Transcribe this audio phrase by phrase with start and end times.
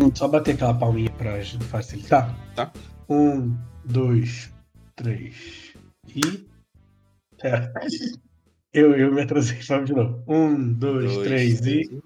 [0.00, 2.34] Vamos só bater aquela palminha pra facilitar.
[2.56, 2.72] Tá.
[3.06, 3.54] Um,
[3.84, 4.50] dois,
[4.96, 5.74] três.
[6.08, 6.46] E.
[7.44, 7.70] É.
[8.72, 10.24] Eu, eu me atrasei, de novo.
[10.26, 12.02] Um, dois, Dois, três e.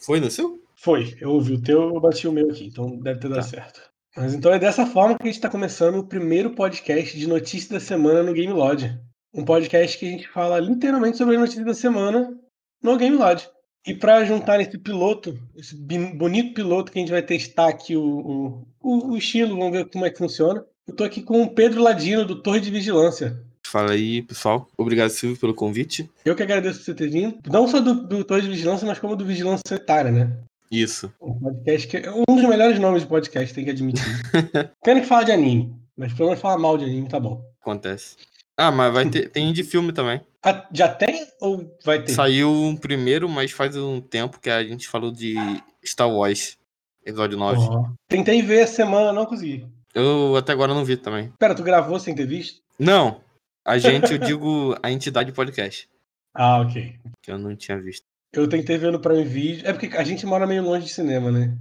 [0.00, 0.60] Foi no seu?
[0.74, 1.16] Foi.
[1.20, 3.42] Eu ouvi o teu, eu bati o meu aqui, então deve ter dado Tá.
[3.44, 3.80] certo.
[4.16, 7.68] Mas então é dessa forma que a gente está começando o primeiro podcast de notícias
[7.68, 8.98] da semana no Game Lodge.
[9.32, 12.36] Um podcast que a gente fala literalmente sobre as notícias da semana
[12.82, 13.48] no Game Lodge.
[13.86, 18.64] E para juntar nesse piloto, esse bonito piloto que a gente vai testar aqui o,
[18.82, 20.64] o, o- estilo, vamos ver como é que funciona.
[20.86, 23.42] Eu tô aqui com o Pedro Ladino, do Torre de Vigilância.
[23.66, 24.68] Fala aí, pessoal.
[24.76, 26.10] Obrigado, Silvio, pelo convite.
[26.24, 27.38] Eu que agradeço por você ter vindo.
[27.46, 30.36] Não só do, do Torre de Vigilância, mas como do Vigilância Sanitária, né?
[30.70, 31.12] Isso.
[31.20, 34.04] Um podcast que é um dos melhores nomes de podcast, tem que admitir.
[34.84, 37.42] Pena que fala de anime, mas pelo menos fala mal de anime, tá bom.
[37.60, 38.16] Acontece.
[38.60, 39.30] Ah, mas vai ter.
[39.30, 40.20] Tem de filme também.
[40.44, 42.12] Ah, já tem ou vai ter?
[42.12, 45.34] Saiu um primeiro, mas faz um tempo que a gente falou de
[45.82, 46.58] Star Wars,
[47.02, 47.58] episódio 9.
[47.58, 47.88] Ó.
[48.06, 49.66] Tentei ver essa semana, não consegui.
[49.94, 51.32] Eu até agora não vi também.
[51.38, 52.60] Pera, tu gravou sem ter visto?
[52.78, 53.22] Não,
[53.64, 55.88] a gente, eu digo a entidade podcast,
[56.34, 56.96] Ah, ok.
[57.22, 58.04] que eu não tinha visto.
[58.32, 59.66] Eu tentei ver no Prime Video.
[59.66, 61.56] É porque a gente mora meio longe de cinema, né?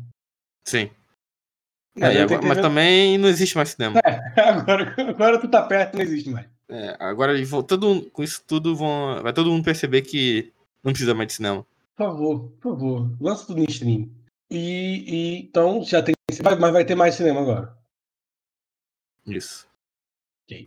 [0.65, 0.89] Sim.
[1.95, 3.99] Mas É, agora- mas ver- também não existe mais cinema.
[4.37, 6.47] Agora, agora tu tá perto, não existe mais.
[6.69, 7.33] É, agora
[7.67, 11.65] todo, com isso tudo vão, vai todo mundo perceber que não precisa mais de cinema.
[11.95, 14.09] Por favor, por favor, lança tudo em stream.
[14.51, 16.13] E, e então já tem.
[16.59, 17.75] mas vai ter mais cinema agora.
[19.25, 19.67] Isso.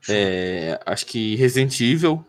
[0.09, 2.25] É, acho que Resident Evil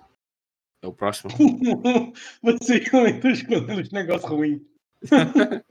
[0.81, 1.31] é o próximo.
[2.41, 4.61] Você comentou escondendo os negócios ruins.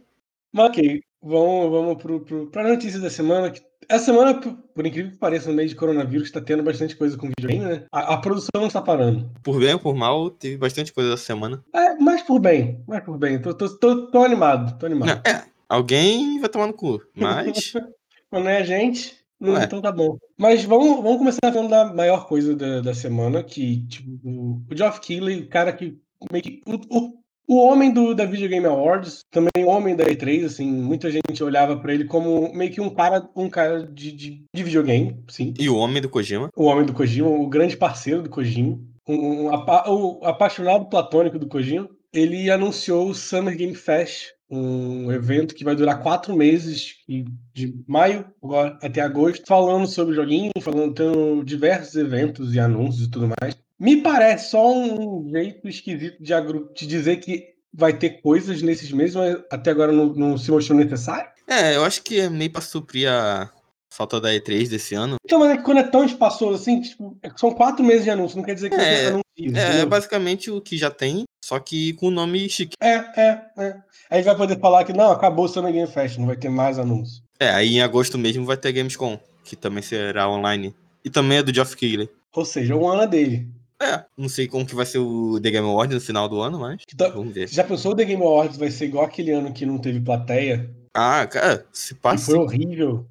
[0.55, 3.51] Mas ok, vamos, vamos pro, pro, pra notícia da semana.
[3.51, 7.17] que- Essa semana, por, incrível que pareça, no meio de coronavírus, tá tendo bastante coisa
[7.17, 7.85] com videogame, né?
[7.93, 9.31] A, a produção não está parando.
[9.43, 11.63] Por bem ou por mal, teve bastante coisa essa semana.
[11.75, 13.41] É, mais por bem, mais por bem.
[13.41, 15.09] Tô, tô, tô, tô animado, tô animado.
[15.09, 17.73] Não, é, alguém vai tomar no cu, mas
[18.31, 20.17] Quando é a gente, não, então tá bom.
[20.39, 24.77] Mas vamos, vamos começar falando da maior coisa da, da semana, que, tipo, o, o
[24.77, 25.99] Geoff Keighley, o cara que
[26.31, 26.63] meio que.
[26.67, 27.22] O, o,
[27.53, 31.45] o homem do, da Video Game Awards, também o homem da E3, assim, muita gente
[31.45, 35.53] olhava pra ele como meio que um cara, um cara de, de, de videogame, sim.
[35.59, 36.49] e o homem do Kojima.
[36.57, 41.47] O homem do Kojima, o grande parceiro do Kojima, um, um o apaixonado platônico do
[41.47, 47.75] Kojima, ele anunciou o Summer Game Fest, um evento que vai durar quatro meses, de
[47.87, 53.31] maio agora até agosto, falando sobre joguinho, falando tendo diversos eventos e anúncios e tudo
[53.41, 53.62] mais.
[53.83, 56.33] Me parece só um jeito esquisito de,
[56.73, 60.79] de dizer que vai ter coisas nesses meses, mas até agora não, não se mostrou
[60.79, 61.29] necessário.
[61.49, 63.51] É, eu acho que é meio pra suprir a
[63.93, 65.17] falta da E3 desse ano.
[65.25, 68.11] Então, mas é que quando é tão espaçoso assim, tipo, é são quatro meses de
[68.11, 69.89] anúncio, não quer dizer que É, anúncios, É, entendeu?
[69.89, 72.77] basicamente o que já tem, só que com o nome chique.
[72.81, 73.77] É, é, é.
[74.09, 76.79] Aí vai poder falar que não, acabou o Summer Game Fest, não vai ter mais
[76.79, 77.21] anúncio.
[77.41, 80.73] É, aí em agosto mesmo vai ter Gamescom, que também será online.
[81.05, 82.09] E também é do Geoff Keighley.
[82.33, 83.49] Ou seja, o ano é dele.
[83.83, 86.59] É, não sei como que vai ser o The Game Awards no final do ano,
[86.59, 87.49] mas tá- vamos ver.
[87.49, 90.71] Já pensou o The Game Awards vai ser igual aquele ano que não teve plateia?
[90.95, 92.27] Ah, cara, se passa.
[92.27, 93.07] foi horrível.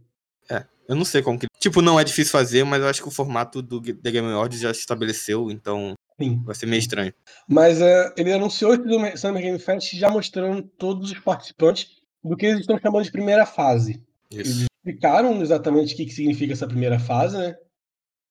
[0.92, 1.48] Eu não sei como que.
[1.58, 4.60] Tipo, não é difícil fazer, mas eu acho que o formato do The Game Awards
[4.60, 6.42] já se estabeleceu, então Sim.
[6.44, 7.14] vai ser meio estranho.
[7.48, 11.88] Mas é, ele anunciou esse do Summer Game Fest já mostrando todos os participantes
[12.22, 14.04] do que eles estão chamando de primeira fase.
[14.30, 14.66] Eles Isso.
[14.86, 17.56] explicaram exatamente o que, que significa essa primeira fase, né?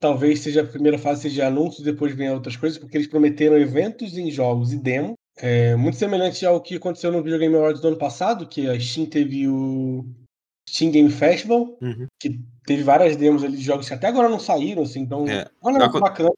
[0.00, 4.16] Talvez seja a primeira fase seja anúncio, depois venha outras coisas, porque eles prometeram eventos
[4.16, 5.12] em jogos e demo.
[5.36, 8.78] É, muito semelhante ao que aconteceu no Video Game Awards do ano passado, que a
[8.80, 10.04] Steam teve o
[10.68, 12.06] Steam Game Festival, Uhum.
[12.20, 15.46] que teve várias demos ali de jogos que até agora não saíram, assim, então É.
[15.62, 16.30] Acon- bacana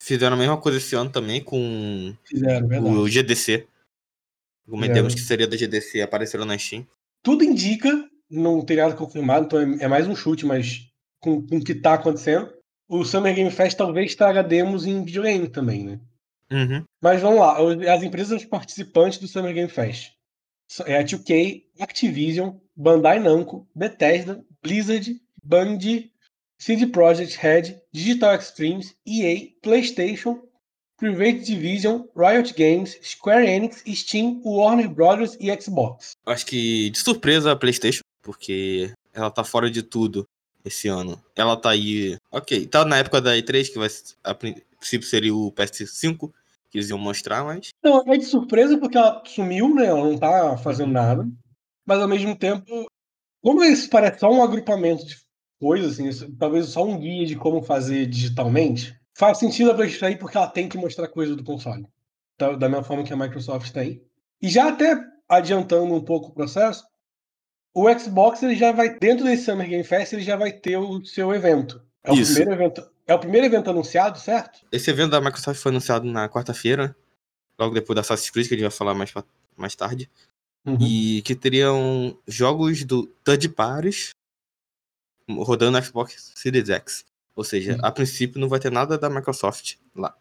[0.00, 3.66] Fizeram a mesma coisa esse ano também com fizeram, é o GDC.
[4.66, 4.92] Algumas É.
[4.92, 6.86] demos que seria da GDC apareceram na Steam.
[7.22, 10.88] Tudo indica, não tem nada confirmado, então é, é mais um chute, mas
[11.20, 12.52] com, com o que tá acontecendo,
[12.88, 16.00] o Summer Game Fest talvez traga demos em videogame também, né?
[16.50, 16.84] Uhum.
[17.02, 17.58] Mas vamos lá,
[17.94, 20.12] as empresas participantes do Summer Game Fest
[20.86, 25.78] é a 2K, Activision, Bandai Namco, Bethesda, Blizzard, Band,
[26.58, 30.42] CD Projekt Red, Digital Extremes, EA, PlayStation,
[30.98, 36.12] Private Division, Riot Games, Square Enix, Steam, Warner Brothers e Xbox.
[36.26, 40.26] Acho que de surpresa a PlayStation, porque ela tá fora de tudo
[40.64, 41.20] esse ano.
[41.36, 42.16] Ela tá aí.
[42.30, 43.88] Ok, tá na época da E3, que vai,
[44.24, 46.32] a princípio seria o PS5,
[46.70, 47.70] que eles iam mostrar, mas.
[47.82, 49.86] Não, é de surpresa porque ela sumiu, né?
[49.86, 51.26] Ela não tá fazendo nada.
[51.86, 52.86] Mas ao mesmo tempo,
[53.42, 55.16] como isso parece só um agrupamento de
[55.58, 60.36] coisas, assim, talvez só um guia de como fazer digitalmente, faz sentido a aí porque
[60.36, 61.86] ela tem que mostrar coisa do console.
[62.38, 64.00] Da, da mesma forma que a Microsoft tem.
[64.40, 64.96] E já até
[65.28, 66.84] adiantando um pouco o processo,
[67.78, 71.04] O Xbox ele já vai dentro desse Summer Game Fest, ele já vai ter o
[71.04, 71.80] seu evento.
[72.02, 72.34] É o Isso.
[72.34, 72.90] primeiro evento.
[73.06, 74.66] É o primeiro evento anunciado, certo?
[74.72, 76.96] Esse evento da Microsoft foi anunciado na quarta-feira,
[77.56, 79.14] logo depois da Assassin's Creed, que a gente vai falar mais,
[79.56, 80.10] mais tarde.
[80.66, 80.76] Uhum.
[80.80, 84.10] E que teriam jogos do third parties
[85.28, 87.04] rodando no Xbox Series X.
[87.36, 87.80] Ou seja, Uhum.
[87.84, 90.16] a princípio não vai ter nada da Microsoft lá.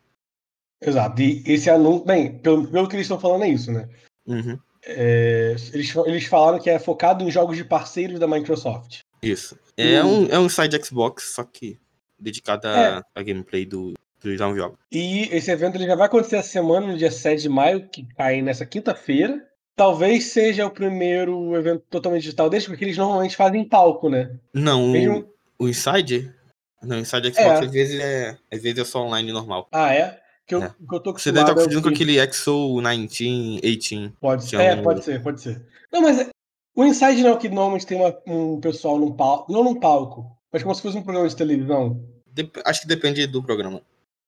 [0.80, 1.20] Exato.
[1.24, 2.06] E esse anúncio.
[2.06, 3.90] Bem, pelo, pelo que eles estão falando é isso, né?
[4.28, 9.00] Uhum, É, eles, eles falaram que é focado em jogos de parceiros da Microsoft.
[9.22, 9.58] Isso.
[9.76, 11.80] É um, é um side Xbox, só que
[12.20, 12.88] dedicado É.
[12.98, 14.78] a, a gameplay do, dos novos jogos.
[14.92, 18.06] E esse evento ele já vai acontecer essa semana, no dia 7 de maio, que
[18.16, 19.44] cai nessa quinta-feira.
[19.76, 24.36] Talvez seja o primeiro evento totalmente digital deles, porque eles normalmente fazem palco, né?
[24.54, 25.28] Não, Mesmo-
[25.60, 26.34] o, o Inside?
[26.82, 27.66] Não, o Inside Xbox É.
[27.66, 28.38] às vezes é.
[28.52, 29.68] Às vezes é só online normal.
[29.72, 30.20] Ah, é?
[30.48, 30.70] Que eu, É.
[30.70, 34.14] que eu tô Você deve estar é o confundindo com que- aquele XO 19, 18.
[34.20, 34.56] Pode ser.
[34.62, 35.62] é É, um- pode ser, pode ser.
[35.92, 36.30] Não, mas é-
[36.76, 39.52] o Inside não é que normalmente tem uma- um pessoal num palco.
[39.52, 42.02] Não num palco, mas como se fosse um programa de televisão.
[42.28, 43.82] Dep- acho que depende do programa.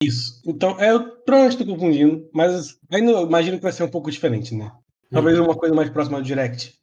[0.03, 0.41] Isso.
[0.45, 4.11] Então, é, eu provavelmente estou confundindo, mas ainda eu imagino que vai ser um pouco
[4.11, 4.71] diferente, né?
[5.11, 5.45] Talvez Uhum.
[5.45, 6.77] uma coisa mais próxima do Direct.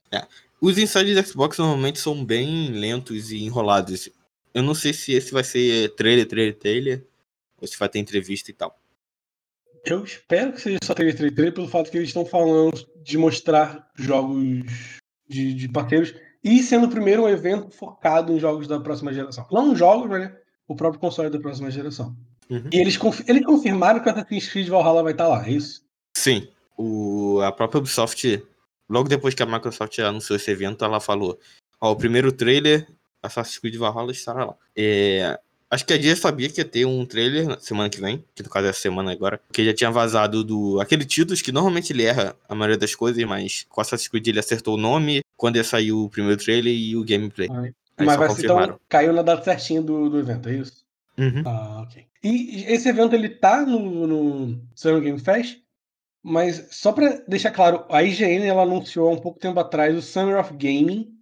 [0.61, 4.09] Os insides do Xbox normalmente são bem lentos e enrolados.
[4.55, 7.05] Eu não sei se esse vai ser trailer, trailer, trailer,
[7.61, 8.75] ou se vai ter entrevista e tal.
[9.87, 12.73] Eu espero que seja só 333 pelo fato que eles estão falando
[13.05, 14.41] de mostrar jogos
[15.29, 16.13] de, de parceiros
[16.43, 19.47] e sendo o primeiro um evento focado em jogos da próxima geração.
[19.51, 20.37] Não jogos, mas né,
[20.67, 22.17] o próprio console da próxima geração.
[22.51, 22.69] Uhum.
[22.73, 25.85] E eles, confi- eles confirmaram que o Assassin's Creed Valhalla vai estar lá, é isso?
[26.17, 28.43] Sim, o, a própria Ubisoft,
[28.89, 31.39] logo depois que a Microsoft anunciou esse evento, ela falou:
[31.81, 32.87] Ó, o primeiro trailer,
[33.23, 34.57] Assassin's Creed Valhalla estará lá.
[34.77, 35.39] É,
[35.71, 38.43] acho que a Dia sabia que ia ter um trailer na semana que vem, que
[38.43, 40.81] no caso é essa semana agora, porque já tinha vazado do.
[40.81, 44.41] aquele Titus que normalmente ele erra a maioria das coisas, mas com Assassin's Creed ele
[44.41, 47.49] acertou o nome quando ia sair o primeiro trailer e o gameplay.
[47.99, 50.85] Mas vai ser, então, caiu na data certinha do, do evento, é isso?
[51.19, 51.43] Uhum.
[51.47, 52.07] Ah, ok.
[52.23, 55.59] E esse evento ele tá no, no Summer Game Fest,
[56.23, 60.03] mas só pra deixar claro, a IGN ela anunciou há um pouco tempo atrás o
[60.03, 61.17] Summer of Gaming,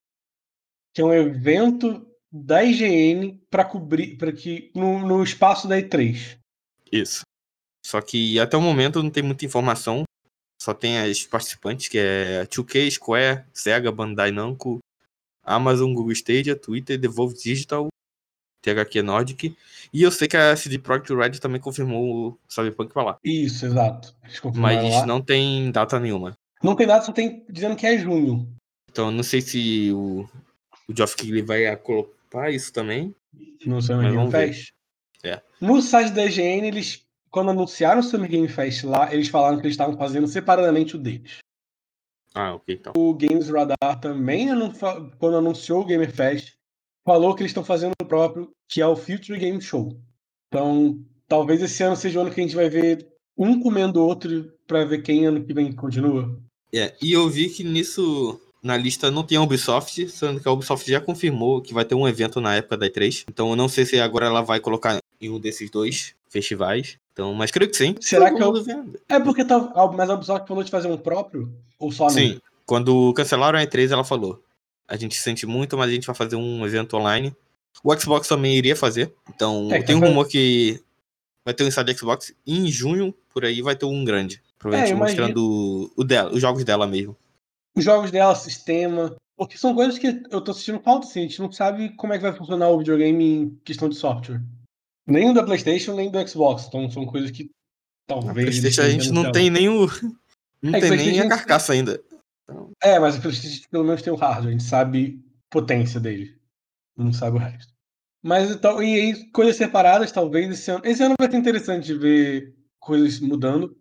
[0.92, 2.04] que é um evento
[2.36, 6.36] da IGN para cobrir para que no, no espaço da E3.
[6.90, 7.22] Isso.
[7.86, 10.02] Só que até o momento não tem muita informação.
[10.60, 14.78] Só tem as participantes, que é 2K, Square, Sega, Bandai Namco,
[15.44, 17.88] Amazon, Google Stadia, Twitter, Devolve Digital,
[18.62, 19.56] THQ Nordic.
[19.92, 23.18] E eu sei que a CD Projekt Red também confirmou o Cyberpunk pra lá.
[23.22, 24.12] Isso, exato.
[24.56, 25.06] Mas lá.
[25.06, 26.36] não tem data nenhuma.
[26.62, 28.48] não tem data, só tem dizendo que é junho.
[28.90, 30.26] Então eu não sei se o,
[30.88, 32.14] o Geoff Keighley vai colocar
[32.50, 33.14] isso também.
[33.64, 34.30] No Summer Game.
[34.30, 34.72] Fest.
[35.22, 35.40] É.
[35.60, 39.62] No site da IGN, eles, quando anunciaram o Summer Game Fest lá, eles falaram que
[39.62, 41.38] eles estavam fazendo separadamente o deles.
[42.34, 42.92] Ah, ok, então.
[42.96, 44.48] O Games Radar também,
[45.18, 46.54] quando anunciou o Game Fest,
[47.04, 49.96] falou que eles estão fazendo o próprio, que é o Future Game Show.
[50.48, 54.06] Então, talvez esse ano seja o ano que a gente vai ver um comendo o
[54.06, 56.38] outro para ver quem ano que vem continua.
[56.72, 60.50] É, e eu vi que nisso, na lista não tem a Ubisoft, sendo que a
[60.50, 63.24] Ubisoft já confirmou que vai ter um evento na época da E3.
[63.28, 66.98] Então eu não sei se agora ela vai colocar em um desses dois festivais.
[67.12, 67.94] Então, mas creio que sim.
[68.00, 68.98] Será Todo que eu- mundo vendo.
[69.08, 72.08] É porque ah, mas a Ubisoft falou de fazer um próprio ou só?
[72.08, 74.42] Sim, quando cancelaram a E3, ela falou:
[74.88, 77.36] a gente sente muito, mas a gente vai fazer um evento online.
[77.82, 79.12] O Xbox também iria fazer.
[79.28, 80.80] Então, É, tem um tá rumor que
[81.44, 84.40] vai ter um Inside Xbox e em junho, por aí, vai ter um grande.
[84.58, 87.14] Provavelmente É, eu mostrando o dela, os jogos dela mesmo.
[87.76, 89.16] Os jogos dela, sistema.
[89.36, 91.20] Porque são coisas que eu tô sentindo falta, assim.
[91.20, 94.40] A gente não sabe como é que vai funcionar o videogame em questão de software.
[95.06, 96.66] Nem o da PlayStation, nem do Xbox.
[96.66, 97.50] Então são coisas que
[98.06, 98.36] talvez.
[98.36, 99.86] eles PlayStation a gente não tem nem o.
[100.62, 102.02] Não É tem nem a carcaça ainda.
[102.82, 106.38] É, mas a PlayStation pelo menos tem o hardware, a gente sabe a potência dele.
[106.96, 107.74] Não sabe o resto.
[108.22, 110.80] Mas então, e aí, coisas separadas, talvez esse ano.
[110.86, 113.76] Esse ano vai ser interessante ver coisas mudando.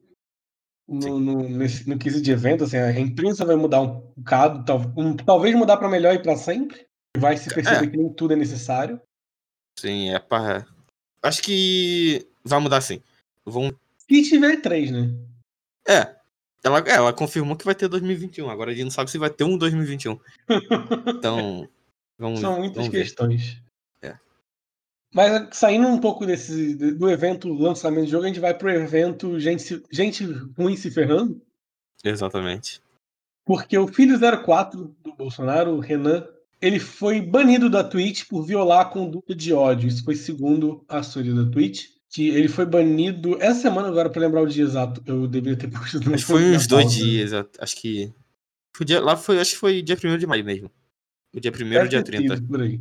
[0.87, 4.79] No, no, nesse, no quesito de evento, assim, a imprensa vai mudar um bocado, tal,
[4.97, 6.85] um- talvez mudar para melhor e para sempre.
[7.17, 7.89] Vai se perceber É.
[7.89, 8.99] que nem tudo é necessário.
[9.79, 10.65] Sim, é pra.
[11.21, 13.01] Acho que vai mudar sim.
[13.45, 13.73] Vão.
[14.09, 15.09] E tiver três, né?
[15.87, 16.15] É.
[16.63, 18.49] Ela, é, ela confirmou que vai ter 2021.
[18.49, 20.19] Agora a gente não sabe se vai ter um 2021.
[21.17, 21.67] Então.
[22.19, 23.61] Vamos, São muitas questões.
[25.13, 29.39] Mas saindo um pouco desse do evento lançamento de jogo, a gente vai pro evento
[29.39, 30.23] gente, gente
[30.57, 31.39] ruim se ferrando,
[32.03, 32.81] Exatamente.
[33.45, 36.25] porque o filho 04 do Bolsonaro, o Renan,
[36.61, 39.87] ele foi banido da Twitch por violar a conduta de ódio.
[39.87, 41.91] Isso foi segundo a assessoria da Twitch.
[42.09, 45.67] Que ele foi banido essa semana, agora para lembrar o dia exato, eu deveria ter
[45.71, 47.31] posto no Acho que foi uns dois dias.
[47.33, 48.13] Acho que.
[48.75, 50.69] foi dia- lá foi, acho que foi dia 1 de maio mesmo.
[51.35, 52.39] O dia 1 e o dia 30.
[52.43, 52.79] Por aí.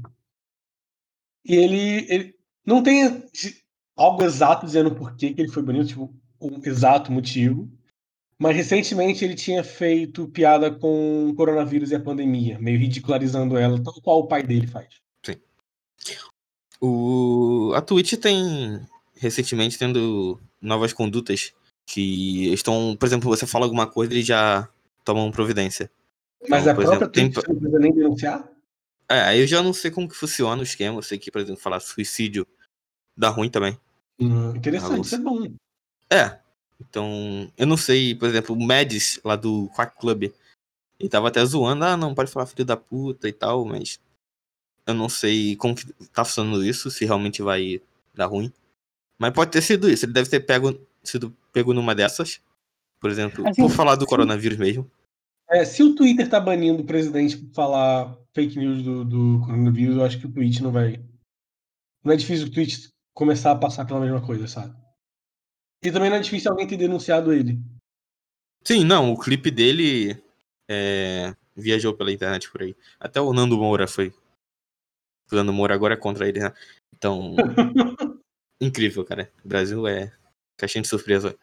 [1.44, 2.34] E ele, ele
[2.64, 3.24] não tem
[3.96, 7.70] algo exato dizendo por que, que ele foi banido, tipo, um exato motivo.
[8.38, 13.80] Mas recentemente ele tinha feito piada com o coronavírus e a pandemia, meio ridicularizando ela,
[13.80, 14.88] tal qual o pai dele faz.
[15.24, 15.36] Sim.
[16.80, 17.72] O...
[17.76, 18.80] A Twitch tem
[19.14, 21.52] recentemente tendo novas condutas
[21.86, 24.68] que estão, por exemplo, você fala alguma coisa e já
[25.04, 25.88] tomam providência.
[26.48, 27.54] Mas então, a própria exemplo, Twitch tem...
[27.54, 28.51] não precisa nem denunciar?
[29.12, 30.98] É, aí eu já não sei como que funciona o esquema.
[30.98, 32.46] Eu sei que, por exemplo, falar suicídio
[33.16, 33.78] dá ruim também.
[34.18, 35.52] Hum, interessante, isso é bom.
[36.10, 36.38] É.
[36.80, 40.32] Então, eu não sei, por exemplo, o Mads lá do Quack Club.
[40.98, 44.00] Ele tava até zoando, ah, não pode falar filho da puta e tal, mas
[44.86, 47.80] eu não sei como que tá funcionando isso, se realmente vai
[48.14, 48.52] dar ruim.
[49.18, 52.40] Mas pode ter sido isso, ele deve ter pego, sido pego numa dessas.
[53.00, 54.90] Por exemplo, assim, por falar do coronavírus mesmo.
[55.50, 59.96] É, se o Twitter tá banindo o presidente por falar fake news do, do coronavírus,
[59.96, 61.04] eu acho que o Twitch não vai.
[62.04, 64.74] Não é difícil o Twitch começar a passar pela mesma coisa, sabe?
[65.84, 67.58] E também não é difícil alguém ter denunciado ele.
[68.64, 70.22] Sim, não, o clipe dele
[70.70, 72.76] é, viajou pela internet por aí.
[72.98, 74.14] Até o Nando Moura foi.
[75.30, 76.52] O Nando Moura agora é contra ele, né?
[76.94, 77.34] Então.
[78.60, 79.30] incrível, cara.
[79.44, 80.12] O Brasil é
[80.56, 81.36] caixinha de surpresa.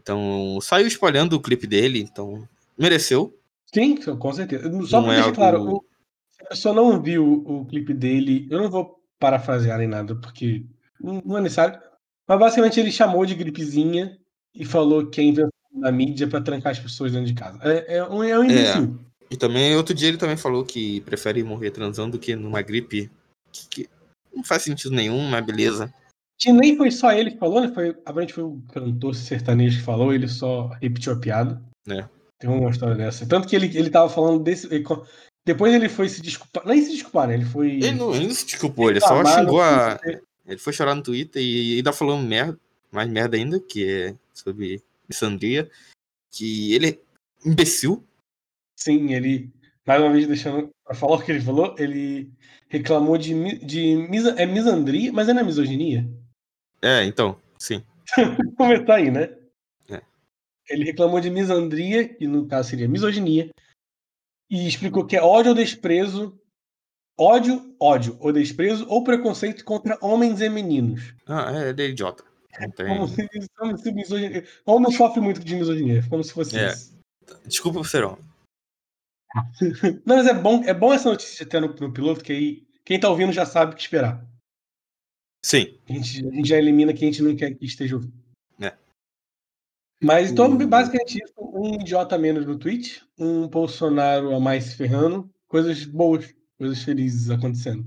[0.00, 2.48] Então, saiu espalhando o clipe dele, então
[2.82, 3.38] mereceu.
[3.72, 4.64] Sim, com certeza.
[4.86, 5.34] Só não pra é deixar algo...
[5.34, 5.84] claro, o,
[6.30, 10.66] se a pessoa não viu o clipe dele, eu não vou parafrasear nem nada, porque
[11.00, 11.80] não é necessário.
[12.28, 14.18] Mas basicamente ele chamou de gripezinha
[14.54, 17.58] e falou que é invenção da mídia para trancar as pessoas dentro de casa.
[17.62, 18.98] É, é um, é um imbecil.
[19.08, 19.12] É.
[19.34, 23.10] E também, outro dia ele também falou que prefere morrer transando do que numa gripe
[23.50, 23.88] que, que
[24.34, 25.92] não faz sentido nenhum, mas beleza.
[26.38, 27.68] Que nem foi só ele que falou, né?
[27.72, 31.62] Foi, aparentemente foi o cantor sertanejo que falou, ele só repetiu a piada.
[31.88, 32.04] É.
[32.42, 33.24] Tem uma história dessa.
[33.24, 34.66] Tanto que ele, ele tava falando desse.
[34.66, 34.84] Ele,
[35.46, 36.66] depois ele foi se desculpar.
[36.66, 37.34] Nem se desculpar, né?
[37.34, 37.74] Ele foi.
[37.74, 39.96] Ele não, ele não se desculpou, ele só xingou a.
[40.44, 42.58] Ele foi chorar no Twitter e ainda falou merda,
[42.90, 45.70] mais merda ainda, que é sobre Missandria.
[46.32, 46.98] Que ele é
[47.48, 48.04] imbecil.
[48.76, 49.48] Sim, ele.
[49.86, 52.28] Mais uma vez, deixando pra falar o que ele falou, ele
[52.68, 56.08] reclamou de, de misa, é misandria, mas é não é misoginia?
[56.80, 57.84] É, então, sim.
[58.56, 59.30] Comentar aí, né?
[60.72, 60.74] É.
[60.74, 63.50] Ele reclamou de misandria, que no caso seria misoginia,
[64.50, 66.38] e explicou que é ódio ou desprezo,
[67.18, 71.14] ódio, ódio ou desprezo ou preconceito contra homens e meninos.
[71.26, 72.24] Ah, é, é idiota.
[72.76, 72.86] Tem...
[72.86, 74.44] Como se, como se misoginia...
[74.66, 76.68] Homem sofre muito de misoginia, como se fosse é.
[76.68, 76.98] isso.
[77.46, 78.24] Desculpa por ser homem.
[80.04, 83.00] Não, mas é bom, é bom essa notícia ter no, no piloto, que aí quem
[83.00, 84.22] tá ouvindo já sabe o que esperar.
[85.44, 85.78] Sim.
[85.88, 88.21] A gente, a gente já elimina quem a gente não quer que esteja ouvindo.
[90.02, 95.30] Mas então, basicamente isso, um idiota menos no Twitch, um Bolsonaro a mais se ferrando,
[95.46, 97.86] coisas boas, coisas felizes acontecendo.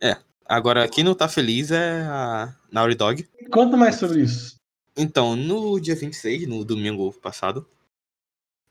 [0.00, 0.16] É.
[0.44, 3.28] Agora, quem não tá feliz é a Naughty Dog.
[3.52, 4.56] Conta mais sobre isso.
[4.96, 7.64] Então, no dia 26, no domingo passado,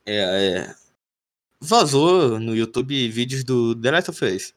[0.04, 0.74] é, é,
[1.58, 4.54] vazou no YouTube vídeos do The Last of Us.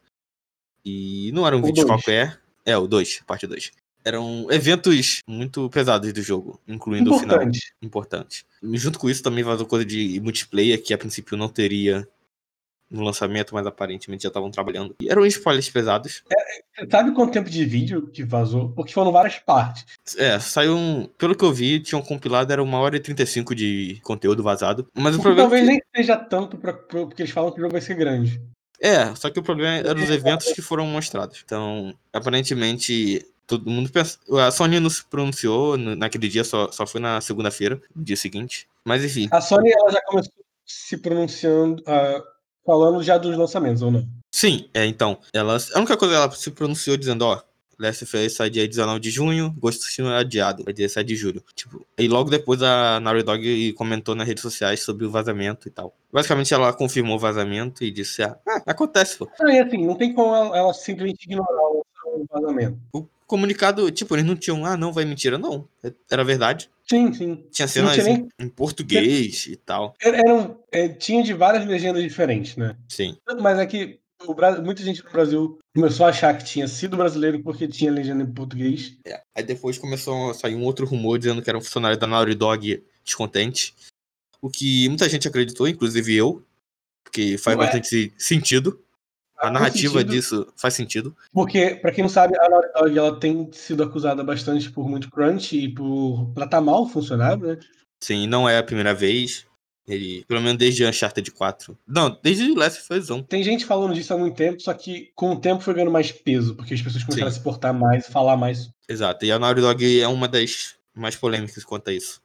[0.83, 3.71] E não eram um vídeos qualquer, é, o 2, parte 2.
[4.05, 7.29] Eram eventos muito pesados do jogo, incluindo Importante.
[7.29, 7.77] o final.
[7.81, 8.45] Importante.
[8.73, 12.07] Junto com isso também vazou coisa de multiplayer, que a princípio não teria
[12.93, 14.95] no lançamento, mas aparentemente já estavam trabalhando.
[15.01, 16.23] E eram spoilers pesados.
[16.31, 18.69] É, sabe quanto tempo de vídeo que vazou?
[18.69, 19.85] Porque foram várias partes.
[20.15, 21.07] É, saiu um.
[21.17, 24.87] Pelo que eu vi, tinham compilado, era uma hora e 35 de conteúdo vazado.
[24.93, 25.49] Mas o problema.
[25.49, 25.71] Talvez é que...
[25.71, 28.39] nem seja tanto, pra, porque eles falam que o jogo vai ser grande.
[28.79, 31.41] É, só que o problema era os eventos que foram mostrados.
[31.43, 34.17] Então, aparentemente, todo mundo pensa.
[34.45, 38.67] A Sony não se pronunciou naquele dia, só, só foi na segunda-feira, no dia seguinte.
[38.85, 39.27] Mas enfim.
[39.31, 40.33] A Sony ela já começou
[40.65, 42.23] se pronunciando, uh,
[42.65, 44.07] falando já dos lançamentos, ou não?
[44.31, 45.19] Sim, é, então.
[45.33, 47.41] Ela, a única coisa ela se pronunciou dizendo, ó,
[47.79, 51.15] Last of Us sai dia 19 de junho, Ghost é adiado, vai dia 7 de
[51.15, 51.43] julho.
[51.55, 55.71] Tipo, e logo depois a Naughty Dog comentou nas redes sociais sobre o vazamento e
[55.71, 55.93] tal.
[56.11, 59.29] Basicamente ela confirmou o vazamento e disse, ah, ah acontece, pô.
[59.39, 61.82] Não, e assim, não tem como ela, ela simplesmente ignorar o
[62.33, 62.77] vazamento.
[62.91, 65.67] O comunicado, tipo, eles não tinham, ah, não, vai mentira, não.
[66.09, 66.69] Era verdade.
[66.87, 67.45] Sim, sim.
[67.51, 68.29] Tinha cenas tinha nem...
[68.39, 69.95] em português e tal.
[70.01, 72.75] Eram, é, tinha de várias legendas diferentes, né?
[72.89, 73.17] Sim.
[73.39, 77.41] Mas é que o muita gente no Brasil começou a achar que tinha sido brasileiro
[77.41, 78.97] porque tinha legenda em português.
[79.05, 79.21] É.
[79.35, 82.35] Aí depois começou a sair um outro rumor dizendo que era um funcionário da Naughty
[82.35, 83.73] Dog descontente.
[84.41, 86.43] O que muita gente acreditou, inclusive eu,
[87.03, 87.67] porque faz não é.
[87.67, 88.19] bastante é.
[88.19, 88.82] sentido.
[89.47, 91.15] A narrativa sentido, disso faz sentido.
[91.31, 95.09] Porque, para quem não sabe, a Naughty Dog ela tem sido acusada bastante por muito
[95.09, 97.57] crunch e por tratar mal o funcionário, né?
[98.01, 99.45] Sim, não é a primeira vez.
[99.85, 101.77] Ele, pelo menos desde Uncharted 4.
[101.85, 103.23] Não, desde Last of Us 1.
[103.23, 106.09] Tem gente falando disso há muito tempo, só que com o tempo foi ganhando mais
[106.09, 107.35] peso, porque as pessoas começaram Sim.
[107.35, 108.69] a se portar mais, falar mais.
[108.87, 109.25] Exato.
[109.25, 112.21] E a Naughty Dog é uma das mais polêmicas quanto a isso.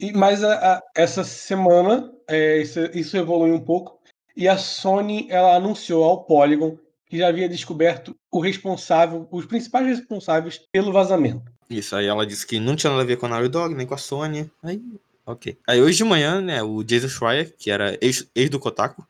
[0.00, 3.99] E, mas a- a- essa semana é, isso, isso evoluiu um pouco
[4.40, 9.86] e a Sony ela anunciou ao Polygon que já havia descoberto o responsável, os principais
[9.86, 11.52] responsáveis pelo vazamento.
[11.68, 13.86] Isso, aí ela disse que não tinha nada a ver com a Naughty Dog, nem
[13.86, 14.50] com a Sony.
[14.62, 14.82] Aí,
[15.26, 15.58] ok.
[15.68, 19.06] Aí hoje de manhã, né, o Jason Schreier, que era ex, ex do Kotaku,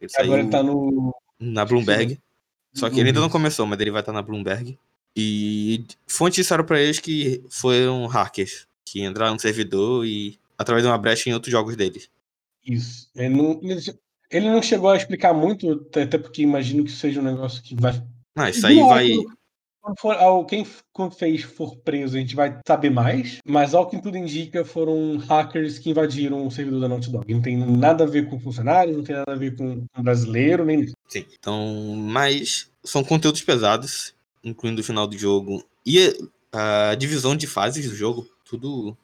[0.00, 2.18] ele Agora ele tá no na Bloomberg.
[2.74, 4.76] Só que ele ainda não começou, mas ele vai estar na Bloomberg.
[5.14, 10.90] E fontes disseram pra eles que foram hackers que entraram no servidor e através de
[10.90, 12.10] uma brecha em outros jogos deles.
[12.66, 13.08] Isso.
[13.14, 13.60] Ele não,
[14.32, 18.02] ele- não chegou a explicar muito, até porque imagino que seja um negócio que vai.
[18.36, 19.10] Ah, isso aí vai.
[19.80, 20.64] Quando for, ao- quem
[21.18, 25.76] fez for preso, a gente vai saber mais, mas ao que tudo indica, foram hackers
[25.80, 27.34] que invadiram o servidor da Naughty Dog.
[27.34, 30.86] Não tem nada a ver com funcionários, não tem nada a ver com brasileiro, nem
[31.08, 31.24] Sim.
[31.36, 36.16] Então, mas são conteúdos pesados, incluindo o final do jogo e
[36.52, 38.96] a divisão de fases do jogo, tudo,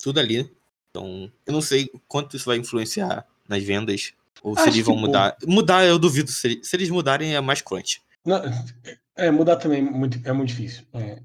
[0.00, 0.48] tudo ali.
[0.90, 4.96] Então, eu não sei quanto isso vai influenciar nas vendas ou se Acho eles vão
[4.96, 5.36] mudar.
[5.46, 6.30] Mudar eu duvido.
[6.30, 8.02] Se, se eles mudarem é mais crunch.
[8.24, 8.40] Não,
[9.16, 10.84] é, mudar também é muito, é muito difícil.
[10.94, 11.20] É.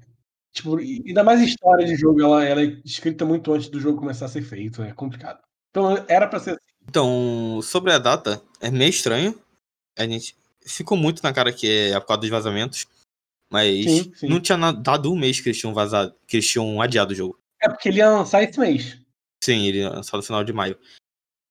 [0.52, 3.98] Tipo, ainda mais a história de jogo, ela, ela é escrita muito antes do jogo
[3.98, 5.40] começar a ser feito, é complicado.
[5.70, 6.60] Então era pra ser assim.
[6.88, 9.38] Então, sobre a data, é meio estranho.
[9.98, 12.86] A gente ficou muito na cara que é por causa dos vazamentos.
[13.50, 14.28] Mas Sim, sim.
[14.28, 17.38] não tinha dado um mês que eles tinham vazado, que eles tinham adiado o jogo.
[17.62, 18.98] É porque ele ia lançar esse mês.
[19.42, 20.76] Sim, ele lançou no final de maio.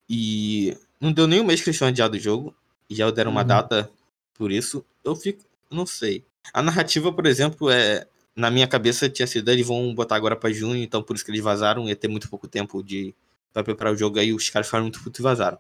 [0.10, 2.54] E não deu nem um mês que eles tinham adiado o jogo.
[2.90, 3.48] E já deram uma Uhum.
[3.48, 3.90] data
[4.36, 4.86] por isso.
[5.04, 5.44] Eu fico.
[5.72, 6.24] Não sei.
[6.54, 8.06] A narrativa, por exemplo, é.
[8.36, 11.32] Na minha cabeça tinha sido, eles vão botar agora pra junho, então por isso que
[11.32, 13.16] eles vazaram, ia ter muito pouco tempo de
[13.54, 15.58] pra preparar o jogo aí, os caras ficaram muito putos e vazaram.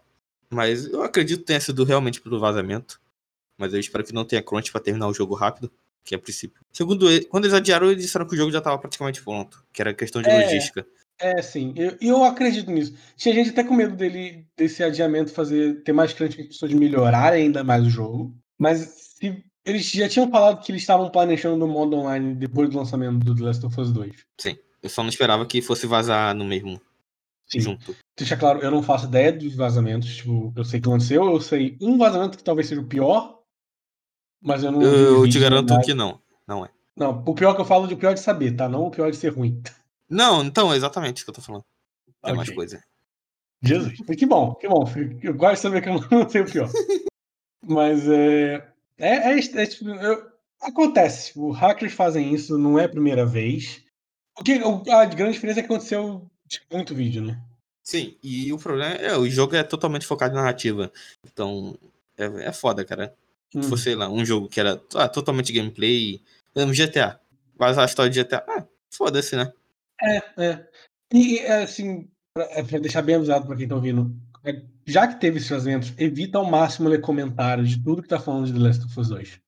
[0.49, 2.99] Mas eu acredito que tenha sido realmente pelo vazamento.
[3.57, 5.71] Mas eu espero que não tenha crunch pra terminar o jogo rápido,
[6.03, 6.61] que é a princípio.
[6.73, 9.81] Segundo ele, quando eles adiaram, eles disseram que o jogo já tava praticamente pronto, que
[9.81, 10.43] era questão de É.
[10.43, 10.85] logística.
[11.19, 11.73] É, sim.
[11.77, 12.95] Eu, eu acredito nisso.
[13.15, 16.73] Tinha gente até com medo dele, desse adiamento fazer ter mais crunch para as pessoas
[16.73, 18.35] melhorarem ainda mais o jogo.
[18.57, 18.79] Mas
[19.19, 23.19] se eles já tinham falado que eles estavam planejando o modo online depois do lançamento
[23.19, 24.25] do The Last of Us 2.
[24.85, 26.79] Eu só não esperava que fosse vazar no mesmo
[27.47, 27.59] Sim.
[27.59, 27.95] junto.
[28.15, 30.15] Deixa claro, eu não faço ideia dos vazamentos.
[30.17, 33.39] Tipo, eu sei que aconteceu, eu sei um vazamento que talvez seja o pior,
[34.39, 34.79] mas eu não.
[34.81, 35.83] vi Eu te garanto nada.
[35.83, 36.21] que não.
[36.47, 36.69] Não é.
[36.95, 38.69] Não, o pior que eu falo de pior de saber, tá?
[38.69, 39.59] Não o pior de ser ruim.
[40.09, 41.63] Não, então, é exatamente isso que eu tô falando.
[42.23, 42.55] É mais Ok.
[42.55, 42.83] coisa.
[43.63, 43.93] Jesus.
[44.07, 44.83] Mas Que bom, que bom.
[45.23, 46.69] Eu gosto de saber que eu não sei o pior.
[47.63, 48.67] Mas é.
[48.97, 51.27] É, é, é tipo, eu- acontece.
[51.27, 53.83] Tipo, hackers fazem isso, não é a primeira vez.
[54.39, 54.53] O que,
[54.91, 57.41] a grande diferença é que aconteceu de muito vídeo, né?
[57.83, 60.91] Sim, e o problema é, o jogo é totalmente focado em narrativa.
[61.23, 61.77] Então,
[62.17, 63.15] é, é foda, cara.
[63.51, 63.63] Se Hum.
[63.63, 66.21] fosse, sei lá, um jogo que era ah, totalmente gameplay.
[66.55, 67.19] Exemplo, GTA.
[67.57, 68.43] Vazar a história de GTA.
[68.47, 69.51] Ah, foda-se, né?
[70.01, 70.67] É, é.
[71.13, 75.19] E, é, assim, pra, é, deixar bem avisado pra quem tá ouvindo, é, já que
[75.19, 78.59] teve esses vazamentos, evita ao máximo ler comentários de tudo que tá falando de The
[78.59, 79.39] Last of Us 2.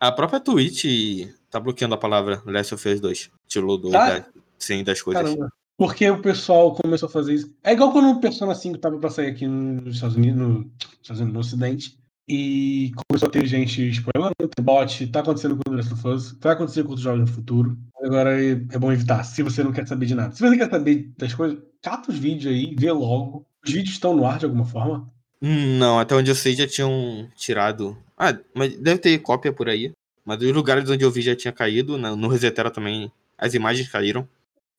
[0.00, 3.30] A própria Twitch tá bloqueando a palavra Last of Us 2.
[3.46, 4.18] Tirou do, Tá?
[4.18, 4.26] da,
[4.58, 5.22] sim, das coisas.
[5.22, 5.52] Caramba.
[5.76, 7.54] Porque o pessoal começou a fazer isso.
[7.62, 11.20] É igual quando o Persona 5 tava pra sair aqui nos Estados Unidos, no, Estados
[11.20, 11.98] Unidos, no Ocidente.
[12.28, 16.36] E começou a ter gente spoilando, tem bot, tá acontecendo com o Last of Us,
[16.40, 17.78] vai acontecer com outros jogos no futuro.
[18.02, 20.34] Agora é, é bom evitar, se você não quer saber de nada.
[20.34, 23.46] Se você quer saber das coisas, cata os vídeos aí, vê logo.
[23.64, 25.10] Os vídeos estão no ar de alguma forma.
[25.40, 27.96] Não, até onde eu sei já tinham tirado.
[28.16, 29.92] Ah, mas deve ter cópia por aí.
[30.24, 31.96] Mas os lugares onde eu vi já tinha caído.
[31.96, 34.28] na- No Resetera também as imagens caíram.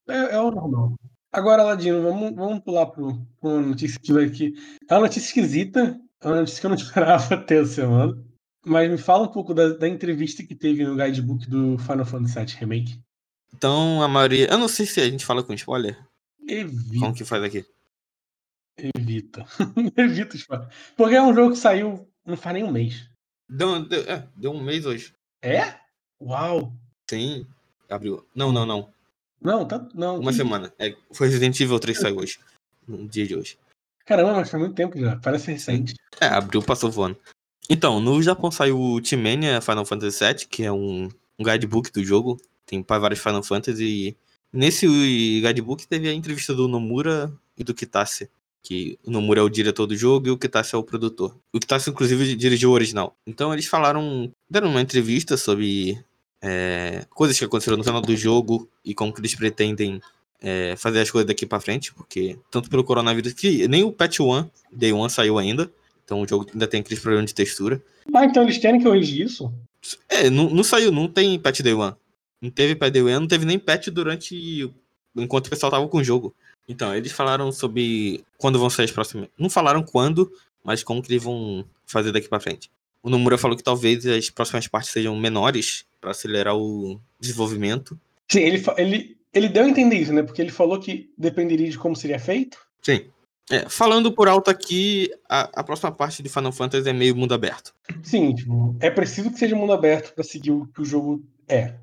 [0.08, 0.94] É, é o normal.
[1.32, 4.54] Agora, Ladino, vamos, vamos pular para uma notícia que vai aqui.
[4.90, 8.24] É uma notícia esquisita, é uma notícia que eu não esperava ter essa semana.
[8.66, 12.36] Mas me fala um pouco da, da entrevista que teve no guidebook do Final Fantasy
[12.40, 13.00] VII Remake.
[13.54, 14.48] Então a maioria.
[14.48, 15.98] Eu não sei se a gente fala com spoiler.
[16.48, 17.00] Evita.
[17.00, 17.66] Como que faz aqui?
[18.78, 19.46] Evita.
[19.98, 20.74] evita os spoilers.
[20.96, 23.10] Porque é um jogo que saiu não faz nem um mês.
[23.50, 25.14] Deu, deu, é, deu um mês hoje.
[25.42, 25.76] É?
[26.22, 26.74] Uau!
[27.10, 27.48] Sim.
[27.90, 28.26] Abriu.
[28.36, 28.94] Não, não, não.
[29.42, 29.88] Não, tá.
[29.96, 30.20] Não.
[30.20, 30.72] Uma que- semana.
[30.78, 32.40] É, foi Resident Evil 3 que saiu hoje.
[32.88, 33.58] No dia de hoje.
[34.10, 35.18] Caramba, mas faz muito tempo já.
[35.18, 35.94] Parece recente.
[36.20, 37.16] É, abriu, passou voando.
[37.70, 41.92] Então, no Japão saiu o Team Mania Final Fantasy VII, que é um, um guidebook
[41.92, 42.42] do jogo.
[42.66, 43.84] Tem vários Final Fantasy.
[43.84, 44.18] E
[44.52, 48.32] nesse guidebook teve a entrevista do Nomura e do Kitase.
[48.64, 51.38] Que o Nomura é o diretor do jogo e o Kitase é o produtor.
[51.54, 53.16] O Kitase, inclusive, dirigiu o original.
[53.28, 54.32] Então eles falaram.
[54.50, 56.04] Deram uma entrevista sobre
[56.42, 60.02] é, coisas que aconteceram no final do jogo e como que eles pretendem
[60.42, 64.20] é, fazer as coisas daqui pra frente, porque tanto pelo coronavírus que nem o Patch
[64.20, 65.72] One, Day One saiu ainda,
[66.04, 67.82] então o jogo ainda tem aqueles problemas de textura.
[68.14, 69.54] Ah, então eles querem que eu corrija isso?
[70.08, 71.96] É, não, não saiu, não tem patch Day One.
[72.42, 74.72] Não teve patch Day One, não teve nem patch durante.
[75.16, 76.34] enquanto o pessoal tava com o jogo.
[76.68, 79.28] Então, eles falaram sobre quando vão sair as próximas.
[79.38, 80.32] Não falaram quando,
[80.64, 82.70] mas como que eles vão fazer daqui pra frente.
[83.02, 88.00] O Nomura falou que talvez as próximas partes sejam menores para acelerar o desenvolvimento.
[88.30, 90.24] Sim, ele, ele, ele deu a entender isso, né?
[90.24, 92.58] Porque ele falou que dependeria de como seria feito.
[92.82, 93.10] Sim.
[93.52, 97.34] É, falando por alto aqui, a, a próxima parte de Final Fantasy é meio mundo
[97.34, 97.74] aberto.
[98.04, 101.74] Sim, tipo, é preciso que seja mundo aberto pra seguir o que o jogo é.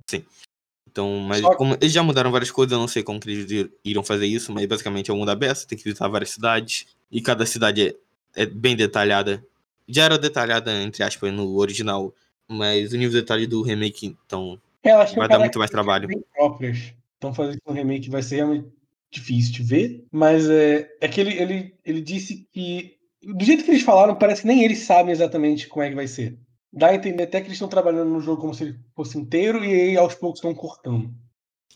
[0.88, 3.50] Então, mas Só como eles já mudaram várias coisas, eu não sei como que eles
[3.50, 6.30] ir- irão fazer isso, mas basicamente é um mundo aberto, você tem que visitar várias
[6.30, 7.96] cidades, e cada cidade
[8.34, 9.44] é, é bem detalhada.
[9.88, 12.14] Já era detalhada, entre aspas, no original,
[12.48, 16.08] mas o nível de detalhe do remake, então, Elas vai dar muito mais trabalho.
[16.32, 16.94] próprias.
[17.18, 18.66] Então fazer isso no remake vai ser realmente
[19.10, 20.04] difícil de ver.
[20.12, 22.94] Mas é, é que ele, ele, ele disse que.
[23.22, 26.06] Do jeito que eles falaram, parece que nem eles sabem exatamente como é que vai
[26.06, 26.38] ser.
[26.72, 29.64] Dá a entender até que eles estão trabalhando no jogo como se ele fosse inteiro
[29.64, 31.10] e aí aos poucos estão cortando.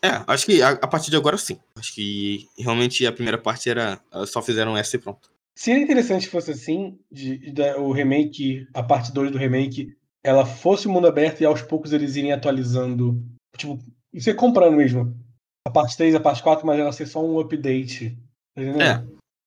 [0.03, 1.59] É, acho que a, a partir de agora sim.
[1.75, 4.01] Acho que realmente a primeira parte era.
[4.27, 5.31] Só fizeram essa e pronto.
[5.55, 9.95] Seria interessante se fosse assim, de, de- da- o remake, a parte 2 do remake,
[10.23, 13.23] ela fosse o mundo aberto e aos poucos eles irem atualizando.
[13.57, 13.79] Tipo,
[14.13, 15.15] e você comprando mesmo.
[15.67, 18.17] A parte 3, a parte 4, mas ela ser só um update.
[18.55, 18.63] Tá?
[18.63, 19.05] É.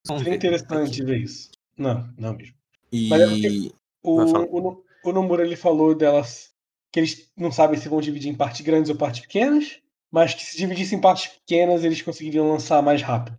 [0.08, 1.49] Vamos Seria interessante ver isso.
[1.78, 2.56] Não, não mesmo.
[2.91, 3.08] E.
[3.10, 3.71] Mas é porque-
[4.04, 6.52] O, o, o Nomura ele falou delas
[6.91, 9.80] que eles não sabem se vão dividir em partes grandes ou partes pequenas,
[10.12, 13.36] mas que se dividissem em partes pequenas eles conseguiriam lançar mais rápido.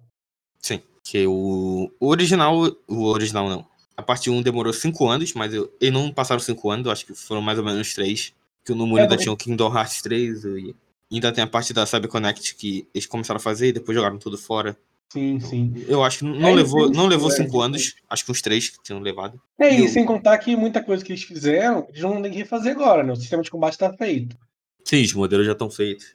[0.59, 2.57] Sim, que o, o original,
[2.89, 3.67] o original não.
[3.97, 7.07] A parte 1 demorou 5 anos, mas eu, e não passaram 5 anos, eu acho
[7.07, 8.35] que foram mais ou menos 3.
[8.65, 10.75] Que o Nomura É, ainda tinha o Kingdom Hearts 3 e
[11.13, 14.37] ainda tem a parte da CyberConnect que eles começaram a fazer e depois jogaram tudo
[14.39, 14.77] fora.
[15.13, 15.73] Sim, sim.
[15.87, 17.61] Eu acho que não É, levou, não levou é, 5 isso.
[17.61, 19.41] anos, acho que uns 3 que tinham levado.
[19.59, 22.33] É, E e o- sem contar que muita coisa que eles fizeram, eles não têm
[22.33, 23.13] que refazer agora, né?
[23.13, 24.37] O sistema de combate tá feito.
[24.85, 26.15] Sim, os modelos já estão feitos.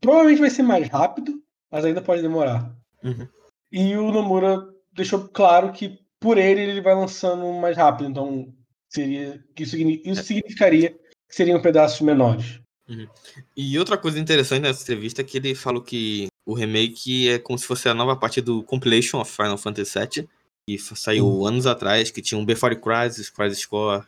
[0.00, 2.70] Provavelmente vai ser mais rápido, mas ainda pode demorar.
[3.02, 3.26] Uhum.
[3.72, 8.52] E o Nomura deixou claro que por ele ele vai lançando mais rápido, então
[8.88, 12.60] seria isso, isso significaria que seriam pedaços menores.
[13.56, 17.58] E outra coisa interessante nessa entrevista é que ele falou que o remake é como
[17.58, 20.28] se fosse a nova parte do Compilation of Final Fantasy VII,
[20.68, 24.04] que saiu anos atrás, que tinha um Before Crisis, Crisis Core,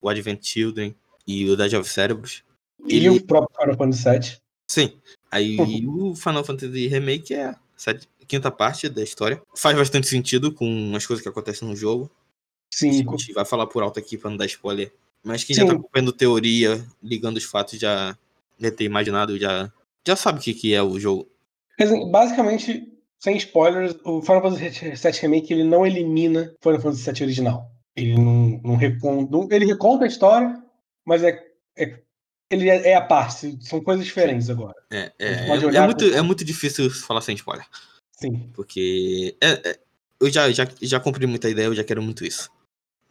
[0.00, 0.94] o Advent Children
[1.26, 2.44] e o Dead of Cérebros.
[2.86, 4.38] E Ele- o próprio Final Fantasy VII.
[4.70, 4.92] Sim.
[5.30, 7.56] Aí o Final Fantasy Remake é a
[8.26, 9.42] quinta parte da história.
[9.56, 12.10] Faz bastante sentido com as coisas que acontecem no jogo.
[12.72, 14.92] A Sim, gente vai falar por alto aqui pra não dar spoiler.
[15.24, 15.68] Mas quem já Sim.
[15.68, 18.16] tá acompanhando teoria, ligando os fatos, já
[18.58, 19.70] deve ter imaginado, já,
[20.06, 21.28] já sabe o que, que é o jogo.
[22.10, 27.22] Basicamente, sem spoilers, o Final Fantasy VII Remake ele não elimina o Final Fantasy VII
[27.24, 27.70] original.
[27.96, 30.62] Ele não, não, recon- não- ele reconta a história,
[31.04, 31.42] mas é,
[31.76, 32.00] é-
[32.50, 33.58] ele é, é a parte.
[33.62, 34.74] São coisas diferentes agora.
[34.90, 37.66] É, é, é, muito, é muito difícil falar sem spoiler.
[38.12, 38.50] Sim.
[38.54, 39.80] Porque é- é-
[40.20, 42.50] eu já, já, já comprei muita ideia, eu já quero muito isso.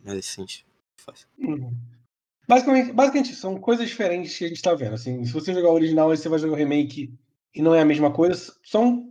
[0.04, 0.46] Mas assim,
[0.98, 1.28] faz.
[1.38, 1.74] Uhum.
[2.50, 4.96] Basicamente, basicamente, são coisas diferentes que a gente tá vendo.
[4.96, 7.14] Assim, se você jogar o original e você vai jogar o remake
[7.54, 9.08] e não é a mesma coisa, são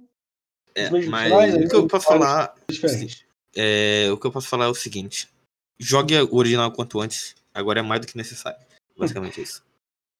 [0.74, 3.24] É, Os mesmos mas finais, o que eu posso falar diferentes.
[3.54, 5.28] É, o que eu posso falar é o seguinte:
[5.78, 7.36] jogue o original quanto antes.
[7.54, 8.58] Agora é mais do que necessário.
[8.98, 9.62] Basicamente é isso.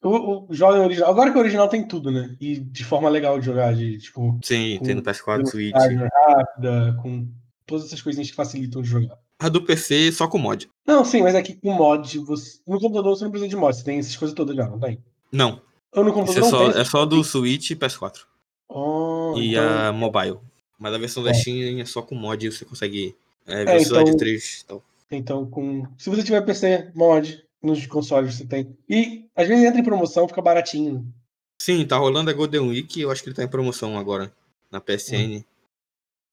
[0.01, 1.11] O, o jogo original.
[1.11, 2.37] Agora que o original tem tudo, né?
[2.41, 5.75] E de forma legal de jogar, de tipo, Sim, Com- tem no PS4, Switch.
[5.75, 7.29] rápida, com
[7.67, 9.19] todas essas coisinhas que facilitam de jogar.
[9.39, 10.69] A do PC só com mod.
[10.87, 12.59] Não, sim, mas aqui com mod, você...
[12.67, 14.99] no computador você não precisa de mod, você tem essas coisas todas já, não tem?
[15.31, 15.61] Não,
[15.95, 16.81] Ou no computador é não só, tem.
[16.81, 18.21] é só do Switch e PS4.
[18.69, 20.39] Oh, E então- a mobile.
[20.79, 21.35] Mas a versão da É.
[21.35, 23.15] Steam é só com mod você consegue.
[23.47, 24.83] É, velocidade então- 3 e tal.
[25.11, 25.87] Então, com...
[25.97, 28.77] se você tiver PC, mod, nos consoles você tem.
[28.89, 31.07] E às vezes entra em promoção, fica baratinho.
[31.61, 33.01] Sim, tá rolando a Golden Week.
[33.01, 34.33] Eu acho que ele tá em promoção agora.
[34.71, 35.45] Na PSN.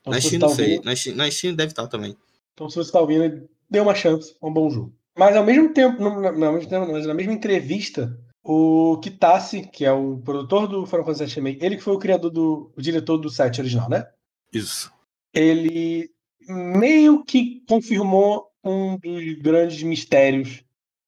[0.02, 0.82] Então, na Steam tá não sei.
[0.84, 2.15] Na Steam, na Steam deve estar também.
[2.56, 4.96] Então, se você tá ouvindo, dê uma chance, é um bom jogo.
[5.18, 8.18] Mas ao mesmo tempo, não, não, não, ao mesmo tempo, não, mas na mesma entrevista,
[8.44, 12.00] o Kitase, que é o produtor do Final Fantasy VII Remake, ele que foi o
[12.00, 12.72] criador do.
[12.76, 14.08] o diretor do set original, né?
[14.54, 14.91] Isso.
[15.34, 16.10] ele
[16.48, 20.63] meio que confirmou um dos grandes mistérios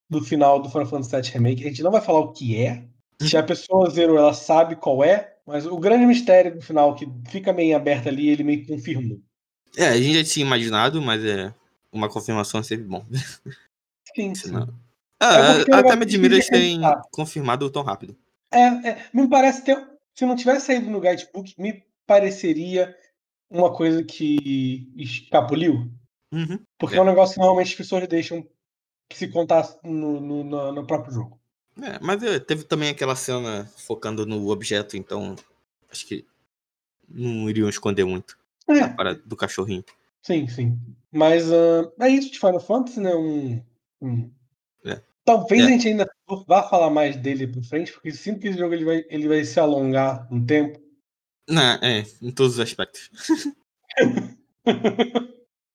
[0.10, 1.64] do final do Final Fantasy VII Remake.
[1.64, 2.86] A gente não vai falar o que é.
[3.22, 7.08] Se a pessoa zerou, ela sabe qual é, mas o grande mistério do final, que
[7.30, 9.20] fica meio aberto ali, ele meio que confirmou.
[9.76, 11.54] É, a gente já tinha imaginado, mas é.
[11.92, 13.06] Uma confirmação é sempre bom.
[14.16, 14.48] Sim, sim.
[14.48, 14.74] Senão-
[15.20, 18.16] Ah, porque até me admira eles terem confirmado tão rápido.
[18.52, 19.88] É, é, me parece ter.
[20.16, 22.96] Se não tivesse saído no guidebook, me pareceria
[23.50, 25.90] uma coisa que escapuliu.
[26.32, 26.60] Uhum.
[26.80, 27.00] Porque É.
[27.00, 28.46] é um negócio que normalmente as pessoas deixam
[29.10, 31.40] que se contar no, no, no- no próprio jogo.
[31.82, 35.36] É, mas é, teve também aquela cena focando no objeto, então
[35.92, 36.26] acho que
[37.08, 39.84] não iriam esconder muito a É, parada do cachorrinho.
[40.22, 40.80] sim, sim.
[41.12, 43.16] Mas ah, é isso de Final Fantasy, né?
[43.16, 43.62] Um,
[44.02, 44.32] um-
[44.86, 45.02] É.
[45.26, 45.66] Talvez É.
[45.66, 46.08] a gente ainda
[46.48, 49.44] vá falar mais dele por frente, porque sinto que esse jogo ele vai, ele vai
[49.44, 50.80] se alongar um tempo.
[51.50, 53.10] Não, é, em todos os aspectos.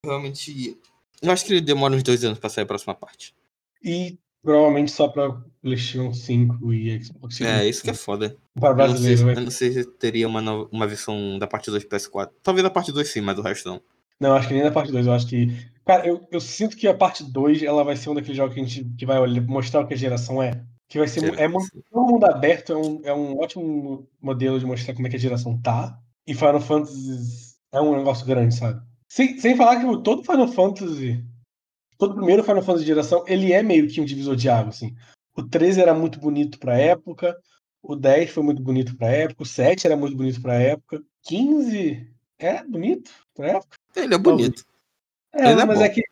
[0.05, 0.79] Realmente,
[1.23, 3.35] eu acho que ele demora uns dois anos pra sair a próxima parte.
[3.83, 7.55] e provavelmente só para PlayStation 5 e Xbox Series.
[7.55, 8.37] É, isso que é foda.
[8.59, 10.87] Para Eu não, sei, brasileiro, se- vai eu não sei se teria uma, nova- uma
[10.87, 12.31] versão da parte 2 PS4.
[12.43, 13.81] Talvez a parte 2 sim, mas o resto não.
[14.21, 15.07] Não, acho que nem na parte 2.
[15.07, 15.49] Eu acho que.
[15.85, 18.61] Cara, eu, eu sinto que a parte 2 ela vai ser um daqueles jogos que
[18.61, 20.63] a gente que vai mostrar o que a geração é.
[20.89, 21.39] Que vai ser.
[21.39, 21.59] É, mu-
[21.91, 25.19] todo mundo aberto é um, é um ótimo modelo de mostrar como é que a
[25.21, 25.99] geração tá.
[26.27, 28.81] E Final Fantasy é um negócio grande, sabe?
[29.09, 31.25] Sem, sem falar que todo Final Fantasy.
[32.03, 34.93] Todo primeiro Final Fantasy de geração, ele é meio que um divisor de água, assim.
[35.37, 37.39] O 13 era muito bonito pra época.
[37.81, 39.45] O 10 foi muito bonito pra época.
[39.45, 41.01] O 7 era muito bonito pra época.
[41.23, 43.77] 15 é bonito pra época.
[43.95, 44.65] Ele é bonito.
[45.33, 45.85] É, Ele é mas bom.
[45.85, 46.03] é que.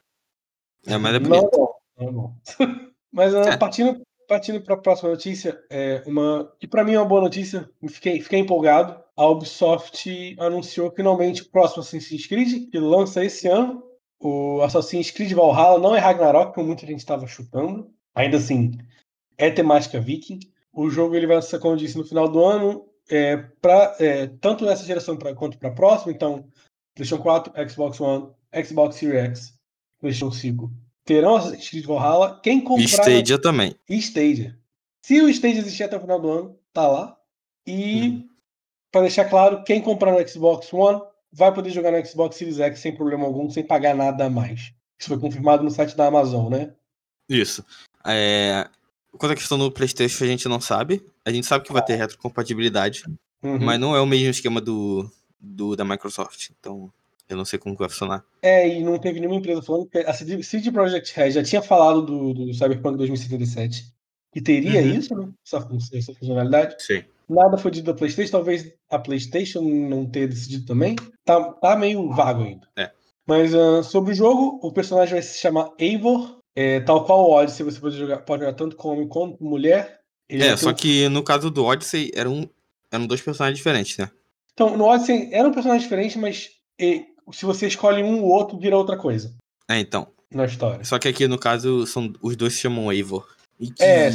[0.87, 1.48] É, mas é Não bonito.
[1.48, 1.74] é bom.
[1.98, 2.35] Não é bom.
[3.11, 3.57] mas ah, É.
[3.57, 7.68] partindo, partindo para a próxima notícia, é uma que para mim é uma boa notícia.
[7.88, 9.03] Fiquei, fiquei empolgado.
[9.16, 13.89] A Ubisoft anunciou finalmente o próximo Assassin's Creed, que lança esse ano.
[14.20, 17.90] O Assassin's Creed Valhalla não é Ragnarok, como muita gente estava chutando.
[18.14, 18.72] Ainda assim,
[19.38, 20.40] é temática viking.
[20.72, 24.26] O jogo ele vai lançar, como eu disse, no final do ano, é, pra, é,
[24.26, 26.12] tanto nessa geração pra, quanto para a próxima.
[26.12, 26.46] Então,
[26.94, 28.28] PlayStation 4, Xbox One,
[28.64, 29.54] Xbox Series X,
[29.98, 30.70] PlayStation 5
[31.04, 32.40] terão Assassin's Creed Valhalla.
[32.42, 33.74] Quem comprar Stadia também.
[33.88, 34.56] Stadia.
[35.02, 37.16] Se o Stadia existir até o final do ano, tá lá.
[37.66, 38.28] E Uhum.
[38.92, 41.00] para deixar claro, quem comprar no Xbox One
[41.32, 44.72] vai poder jogar no Xbox Series X sem problema algum, sem pagar nada a mais.
[44.98, 46.72] Isso foi confirmado no site da Amazon, né?
[47.28, 47.64] Isso.
[48.04, 48.68] É...
[49.12, 51.04] Quanto à questão do PlayStation, a gente não sabe.
[51.24, 53.04] A gente sabe que vai ter retrocompatibilidade,
[53.42, 53.58] Uhum.
[53.58, 56.50] mas não é o mesmo esquema do, do da Microsoft.
[56.58, 56.92] Então,
[57.28, 58.22] eu não sei como vai funcionar.
[58.42, 62.02] É, e não teve nenhuma empresa falando que a CD Projekt Red já tinha falado
[62.02, 63.86] do, do Cyberpunk 2077
[64.32, 64.94] que teria Uhum.
[64.94, 65.28] isso, né?
[65.44, 66.76] Essa, essa funcionalidade.
[66.78, 67.02] Sim.
[67.30, 70.96] Nada foi dito da PlayStation, talvez a PlayStation não tenha decidido também.
[71.24, 72.66] Tá, tá meio vago ainda.
[72.76, 72.90] É.
[73.26, 76.38] Mas ah, sobre o jogo, o personagem vai se chamar Eivor.
[76.56, 80.00] É, tal qual o Odyssey, você pode jogar, pode jogar tanto como homem quanto mulher.
[80.28, 82.50] Ele É, só um- que no caso do Odyssey, eram,
[82.90, 84.10] eram dois personagens diferentes, né?
[84.52, 88.58] Então, no Odyssey era um personagem diferente, mas eh, se você escolhe um, o outro
[88.58, 89.32] vira outra coisa
[89.68, 90.08] É, então.
[90.34, 90.84] na história.
[90.84, 93.26] Só que aqui, no caso, são, os dois se chamam Eivor.
[93.60, 94.10] E que, É,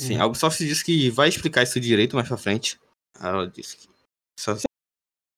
[0.00, 0.14] sim.
[0.14, 0.16] sim.
[0.16, 2.78] a Ubisoft disse que vai explicar isso direito mais pra frente.
[3.20, 3.88] Ela disse que.
[4.38, 4.56] Só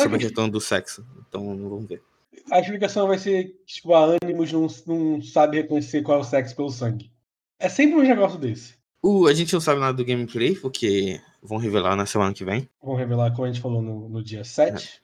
[0.00, 1.06] sobre a questão do sexo.
[1.28, 2.02] Então, vamos ver.
[2.50, 6.24] A explicação vai ser que tipo, a Animus não, não sabe reconhecer qual é o
[6.24, 7.10] sexo pelo sangue.
[7.58, 8.74] É sempre um negócio desse.
[9.02, 12.68] O, a gente não sabe nada do gameplay, porque vão revelar na semana que vem.
[12.80, 15.02] Vamos revelar como a gente falou no, no dia 7.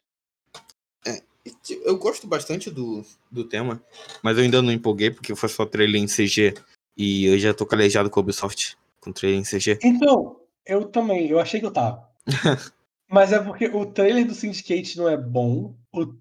[1.84, 3.82] Eu gosto bastante do, do tema,
[4.22, 6.54] mas eu ainda não empolguei, porque foi só trailer em CG.
[6.96, 8.76] E eu já tô calejado com a Ubisoft
[9.08, 9.78] com trailer em CG.
[9.82, 12.08] Então, eu também, eu achei que eu tava.
[13.10, 15.74] Mas é porque o trailer do Syndicate não é bom.
[15.92, 16.14] O,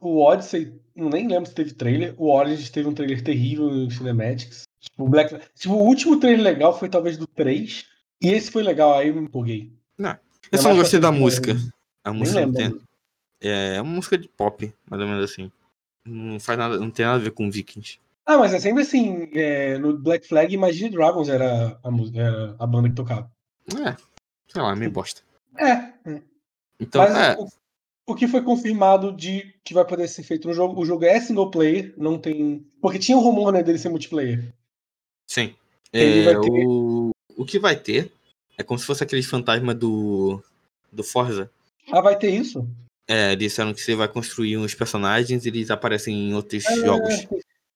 [0.00, 2.14] o Odyssey, nem lembro se teve trailer.
[2.16, 4.62] O Origins teve um trailer terrível no Cinematics.
[4.80, 7.84] Tipo, o Black, tipo, o último trailer legal foi talvez do 3.
[8.22, 9.70] E esse foi legal, aí eu me empolguei.
[10.50, 11.54] Eu só mais não gostei da música.
[11.54, 11.60] né?
[12.04, 12.86] A música não tem, música.
[13.42, 15.52] é uma música de pop, mais ou menos assim.
[16.06, 17.98] Não faz nada, não tem nada a ver com Vikings.
[18.26, 19.28] Ah, mas é sempre assim.
[19.34, 23.30] é, no Black Flag, Imagine Dragons era a, era a banda que tocava.
[23.68, 23.96] É,
[24.48, 25.22] sei lá, meio bosta.
[25.58, 25.92] É,
[26.78, 27.46] Então, mas é, o,
[28.12, 31.20] o que foi confirmado de que vai poder ser feito no jogo, o jogo é
[31.20, 32.66] single player, não tem.
[32.80, 34.52] Porque tinha o rumor né, dele ser multiplayer.
[35.26, 35.54] sim.
[35.92, 38.12] É, ter- o, o que vai ter
[38.56, 40.40] é como se fosse aquele fantasma do,
[40.92, 41.50] do Forza.
[41.90, 42.64] Ah, vai ter isso?
[43.08, 47.26] É, disseram que você vai construir uns personagens e eles aparecem em outros jogos.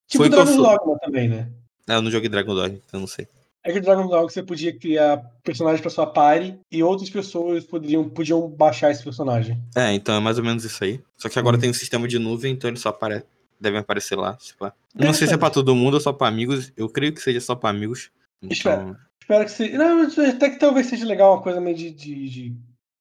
[0.09, 1.49] Tipo Foi Dragon Dogma também, né?
[1.89, 3.27] É, eu não joguei Dragon Dog, então eu não sei.
[3.63, 7.65] É que o Dragon Dogma você podia criar personagens pra sua party e outras pessoas
[7.65, 9.59] poderiam, podiam baixar esse personagem.
[9.75, 11.01] É, então é mais ou menos isso aí.
[11.17, 11.61] Só que agora Hum.
[11.61, 13.23] tem um sistema de nuvem, então eles só apare...
[13.59, 14.37] devem aparecer lá.
[14.61, 16.71] Eu não sei se é pra todo mundo ou só pra amigos.
[16.77, 18.11] Eu creio que seja só pra amigos.
[18.43, 19.79] Então, Espero que seja.
[19.79, 22.57] Não, até que talvez seja legal uma coisa meio de, de- de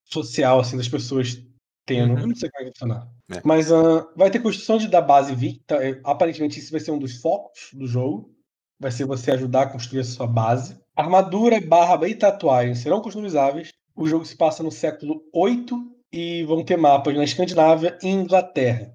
[0.06, 1.42] social, assim, das pessoas
[1.86, 2.14] tendo.
[2.14, 2.20] Uhum.
[2.20, 3.08] Eu não sei como é que vai funcionar.
[3.32, 3.42] É.
[3.44, 5.76] Mas ah, vai ter construção de, da base Victa.
[5.76, 8.34] é, Aparentemente, isso vai ser um dos focos do jogo.
[8.80, 10.78] Vai ser você ajudar a construir a sua base.
[10.96, 13.72] Armadura, barba e tatuagem serão customizáveis.
[13.96, 18.94] O jogo se passa no século 8 e vão ter mapas na Escandinávia e Inglaterra.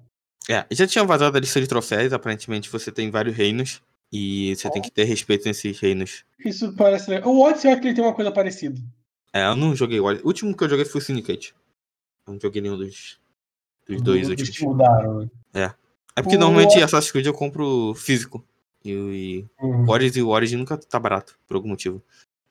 [0.49, 4.69] É, já tinha vazado a lista de troféus, aparentemente você tem vários reinos e você
[4.71, 6.23] tem que ter respeito nesses reinos.
[6.43, 7.29] Isso parece legal.
[7.29, 8.81] O Odyssey eu acho que ele tem uma coisa parecida.
[9.31, 10.25] É, eu não joguei o Odyssey.
[10.25, 11.53] O último que eu joguei foi o Syndicate.
[12.29, 13.19] Não joguei nenhum dos,
[13.87, 14.73] dos dois Eles últimos.
[14.73, 15.73] mudaram, né?
[16.15, 18.43] É porque O normalmente Assassin's Creed eu compro físico.
[18.83, 19.85] E, e Uhum.
[19.85, 22.01] o Origin, o Origin nunca tá barato, por algum motivo.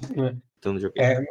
[0.03, 0.35] É.
[0.59, 1.03] Então não joguei.
[1.03, 1.25] É,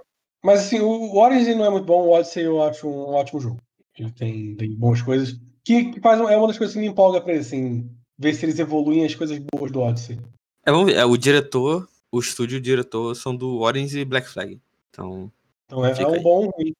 [0.43, 3.57] mas assim, o Origin não é muito bom, o Odyssey eu acho um ótimo jogo.
[3.97, 5.39] Ele tem, tem boas coisas.
[5.63, 8.45] Que, que faz, é uma das coisas que me empolga pra ele, assim, ver se
[8.45, 10.17] eles evoluem as coisas boas do Odyssey.
[10.65, 10.97] É, vamos ver.
[10.97, 14.59] É, o diretor, o estúdio e o diretor são do Orange e Black Flag.
[14.89, 15.31] Então,
[15.65, 16.21] Então é, é um aí.
[16.21, 16.73] bom ruim.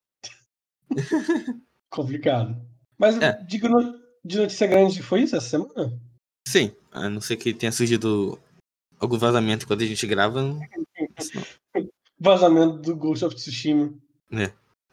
[1.90, 2.56] Complicado.
[2.98, 3.34] Mas É.
[3.44, 6.00] de, no- de notícia grande foi isso essa semana?
[6.48, 6.72] sim.
[6.92, 8.40] A não ser que tenha surgido
[9.00, 10.42] algum vazamento enquanto a gente grava.
[12.20, 13.94] Vazamento do Ghost of Tsushima.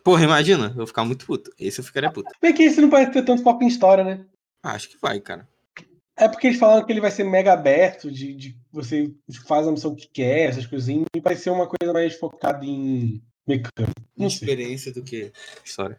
[0.02, 1.50] Porra, imagina, eu vou ficar muito puto.
[1.58, 2.30] Esse eu ficaria puto.
[2.42, 4.26] Bem que esse não parece ter tanto foco em história, né?
[4.62, 5.48] Ah, acho que vai, cara.
[6.16, 9.10] É porque eles falaram que ele vai ser mega aberto, de, de você
[9.48, 13.22] faz a missão que quer, essas coisinhas, e vai ser uma coisa mais focada em
[13.46, 13.92] mecânica.
[14.16, 14.48] Não sei.
[14.48, 15.32] Experiência do que
[15.64, 15.98] história.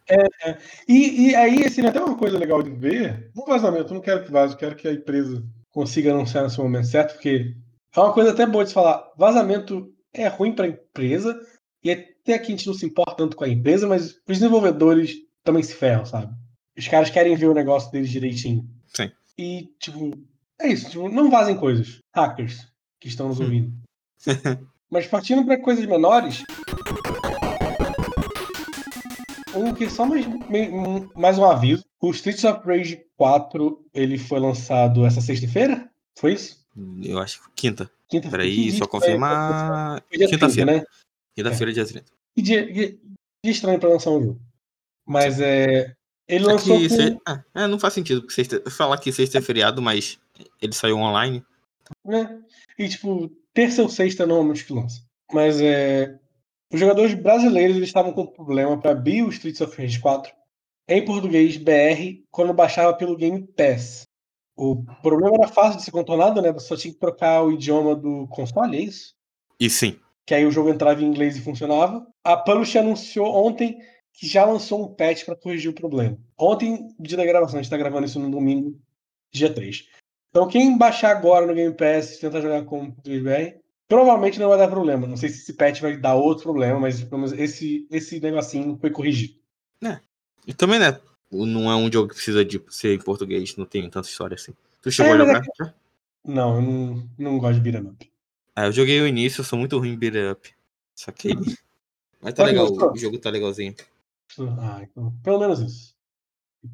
[0.88, 4.24] E, e aí, assim, até uma coisa legal de ver, no vazamento, eu não quero
[4.24, 7.54] que vaze, eu quero que a empresa consiga anunciar no seu momento certo, porque
[7.96, 11.38] é uma coisa até boa de se falar, vazamento é ruim para a empresa,
[11.84, 15.14] e até aqui a gente não se importa tanto com a empresa, mas os desenvolvedores
[15.44, 16.34] também se ferram, sabe?
[16.78, 18.68] Os caras querem ver o negócio deles direitinho.
[18.88, 19.12] Sim.
[19.38, 20.12] E, tipo,
[20.60, 22.68] é isso, tipo, não vazem coisas, hackers
[23.00, 23.44] que estão nos Hum.
[23.44, 23.74] ouvindo.
[24.90, 26.44] Mas partindo para coisas menores,
[29.58, 31.84] um que só mais, um- mais um aviso.
[32.02, 35.90] O Streets of Rage 4 ele foi lançado essa sexta-feira?
[36.18, 36.64] Foi isso?
[37.04, 37.90] Eu acho que quinta.
[38.10, 38.44] Quinta-feira.
[38.44, 40.04] Peraí, só dia confirmar.
[40.08, 40.72] Foi dia 30, Quinta-feira.
[40.80, 40.84] né?
[41.36, 42.06] Quinta-feira, dia 30.
[42.36, 43.00] Que dia, que
[43.44, 44.42] dia estranho pra lançar um jogo.
[45.06, 45.94] Mas é.
[46.28, 46.96] Ele É lançou que com...
[46.96, 48.70] se- ah, é, não faz sentido, porque sexta...
[48.72, 50.20] falar que sexta é feriado, mas
[50.62, 51.44] ele saiu online.
[52.04, 52.42] né?
[52.80, 55.02] E tipo, terça ou sexta é normalmente que lança.
[55.32, 56.18] Mas é.
[56.76, 60.34] Os jogadores brasileiros eles estavam com problema para abrir o Streets of Rage 4
[60.90, 64.04] em português BR quando baixava pelo Game Pass.
[64.58, 66.52] O problema era fácil de ser contornado, né?
[66.52, 69.16] Você só tinha que trocar o idioma do console, é isso?
[69.58, 69.98] E sim.
[70.26, 72.06] Que aí o jogo entrava em inglês e funcionava.
[72.22, 73.80] A Publish anunciou ontem
[74.12, 76.18] que já lançou um patch para corrigir o problema.
[76.38, 78.78] Ontem, dia da gravação, a gente tá gravando isso no domingo,
[79.32, 79.88] dia 3.
[80.30, 84.50] Então quem baixar agora no Game Pass e tentar jogar com o 3BR, provavelmente não
[84.50, 85.08] vai dar problema.
[85.08, 88.78] Não sei se esse patch vai dar outro problema, mas pelo menos esse, esse negocinho
[88.80, 89.36] foi corrigido.
[90.48, 91.00] E também, né?
[91.32, 94.54] Não é um jogo que precisa de ser em português, não tem tanta história assim.
[94.82, 95.44] Tu chegou É, a jogar?
[95.62, 95.74] é
[96.24, 98.12] Não, eu não, não gosto de beat'em up.
[98.56, 100.50] Ah, eu joguei o início, eu sou muito ruim em beat up.
[100.94, 101.30] Só que.
[102.22, 103.76] Mas tá legal, o jogo tá legalzinho.
[104.60, 105.96] Ah, então, pelo menos isso.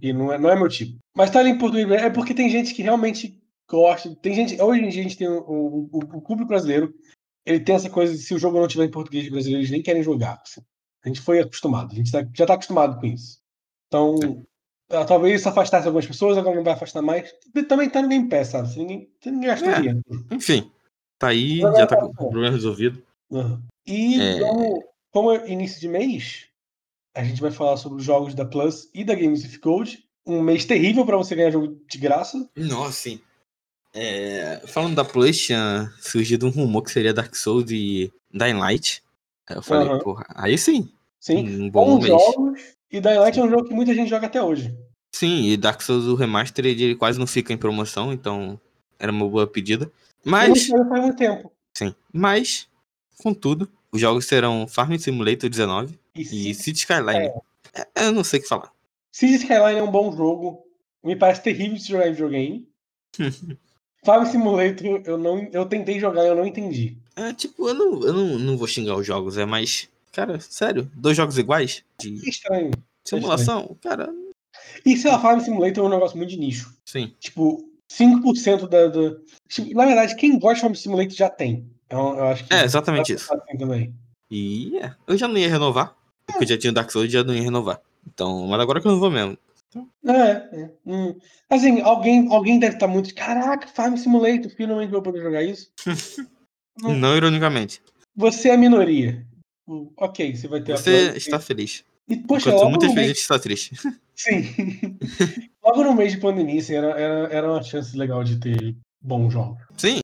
[0.01, 0.99] E não é, não é meu tipo.
[1.15, 3.40] Mas tá ali em português é porque tem gente que realmente
[3.71, 4.13] gosta.
[4.21, 4.61] Tem gente.
[4.61, 6.93] Hoje em dia a gente tem o, o, o público brasileiro.
[7.45, 9.81] Ele tem essa coisa de se o jogo não tiver em português brasileiro, eles nem
[9.81, 10.39] querem jogar.
[10.45, 10.61] assim.
[11.03, 13.39] A gente foi acostumado, a gente tá- já tá acostumado com isso.
[13.87, 14.45] Então,
[14.91, 17.33] ah, talvez isso afastasse algumas pessoas, agora não vai afastar mais.
[17.55, 18.69] E Também tá no Game Pass, sabe?
[18.69, 19.75] Se ninguém, se ninguém gastou É.
[19.77, 20.01] dinheiro.
[20.31, 20.69] Enfim,
[21.17, 23.01] tá aí, já tá dar com o problema resolvido.
[23.31, 23.63] Aham.
[23.87, 24.39] E É.
[24.39, 26.45] como, como é início de mês,
[27.15, 30.03] a gente vai falar sobre os jogos da Plus e da Games with Gold.
[30.27, 32.47] Um mês terrível para você ganhar jogo de graça.
[32.55, 33.19] Nossa, sim.
[33.93, 39.03] É, falando da Plus, tinha surgido um rumor que seria Dark Souls e Dying Light.
[39.49, 39.99] Eu falei, Aham.
[39.99, 42.07] porra, aí sim, Sim, um bom mês.
[42.07, 42.61] jogos.
[42.89, 44.73] E Dying Light é um jogo que muita gente joga até hoje.
[45.13, 48.59] Sim, e Dark Souls o Remaster ele quase não fica em promoção, então
[48.97, 49.91] era uma boa pedida.
[50.23, 51.51] Mas, não faz muito tempo.
[51.75, 52.67] sim, mas,
[53.21, 57.29] contudo, os jogos serão Farming Simulator 19 E e City Skyline.
[57.73, 58.71] É, eu não sei o que falar.
[59.11, 60.65] City Skyline é um bom jogo.
[61.03, 62.69] Me parece terrível de jogar em videogame.
[64.03, 66.97] Farm Simulator, eu, não, eu tentei jogar e eu não entendi.
[67.15, 69.89] É, tipo, eu não, eu não, não vou xingar os jogos, é mais.
[70.11, 71.83] Cara, sério, dois jogos iguais?
[71.99, 72.71] De É estranho.
[73.05, 73.77] simulação?
[73.81, 74.11] Cara,
[74.85, 76.73] E sei lá, Farm Simulator é um negócio muito de nicho.
[76.85, 77.13] sim.
[77.19, 78.87] Tipo, 5% da.
[78.87, 79.15] da...
[79.49, 81.65] Tipo, na verdade, quem gosta de Farm Simulator já tem.
[81.85, 82.53] Então, eu acho que.
[82.53, 83.31] É, exatamente isso.
[83.33, 83.93] Assim também.
[84.29, 85.93] E é, eu já não ia renovar,
[86.25, 87.81] porque eu já tinha o Dark Souls e já não ia renovar.
[88.07, 89.37] Então, mas agora que eu não vou mesmo.
[90.05, 90.71] É, é.
[90.85, 91.15] Hum.
[91.49, 93.13] Assim, alguém, alguém deve estar muito.
[93.15, 95.71] Caraca, Farm Simulator, finalmente vou poder jogar isso.
[96.83, 96.95] Hum.
[96.99, 97.81] Não ironicamente.
[98.15, 99.25] Você é a minoria.
[99.97, 101.17] Ok, você vai ter a Você Plus.
[101.17, 101.83] está feliz.
[102.09, 103.07] E, poxa, Enquanto logo muita no mês...
[103.07, 103.75] gente está triste.
[104.15, 104.43] Sim.
[105.63, 109.31] logo no mês de pandemia, assim, era, era, era uma chance legal de ter bons
[109.31, 109.61] jogos.
[109.77, 109.99] Sim.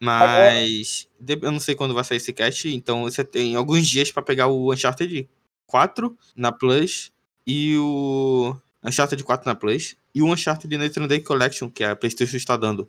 [0.00, 4.12] Mas de- eu não sei quando vai sair esse cast, então você tem alguns dias
[4.12, 5.28] pra pegar o Uncharted
[5.66, 7.10] 4 na Plus
[7.46, 8.54] e o
[8.84, 9.78] Uncharted 4 na Play
[10.14, 12.88] e o Uncharted Nathan Day Collection, que a PlayStation está dando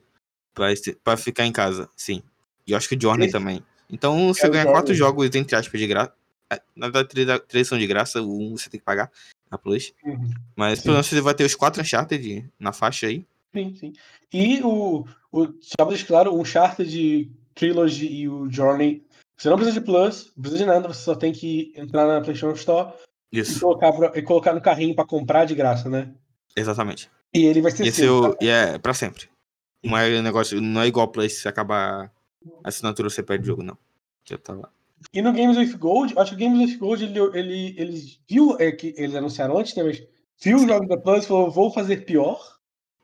[1.03, 2.21] pra ficar em casa, sim.
[2.67, 3.63] E eu acho que o Journey Esse- também.
[3.89, 6.13] Então você É ganha quatro jogos, entre aspas, de graça.
[6.51, 9.11] É, Na verdade, três, são de graça, o um você tem que pagar
[9.49, 9.93] na Play.
[10.03, 10.31] Uhum.
[10.55, 10.83] Mas Sim.
[10.85, 13.25] pelo menos você vai ter os quatro Uncharted na faixa aí.
[13.53, 13.93] Sim, sim.
[14.33, 19.03] E o, o só pra deixar claro, o Uncharted Trilogy e o Journey,
[19.37, 22.21] você não precisa de Plus, não precisa de nada, você só tem que entrar na
[22.21, 22.93] PlayStation Store
[23.31, 26.13] e Isso, colocar, pra- e colocar no carrinho pra comprar de graça, né?
[26.55, 27.09] exatamente.
[27.33, 28.31] E ele vai ser E seu.
[28.31, 29.27] o, e é pra sempre.
[29.83, 32.11] Não é negócio, não é igual Play, se acabar
[32.63, 33.77] a assinatura você perde o jogo, não.
[34.23, 34.69] Já tá lá.
[35.13, 38.55] E no Games with Gold, acho que o Games with Gold, ele, ele, eles viu,
[38.59, 39.83] é, que eles anunciaram antes, né?
[39.83, 40.01] Mas
[40.41, 42.39] viu os jogos da Plus e falou, vou fazer pior.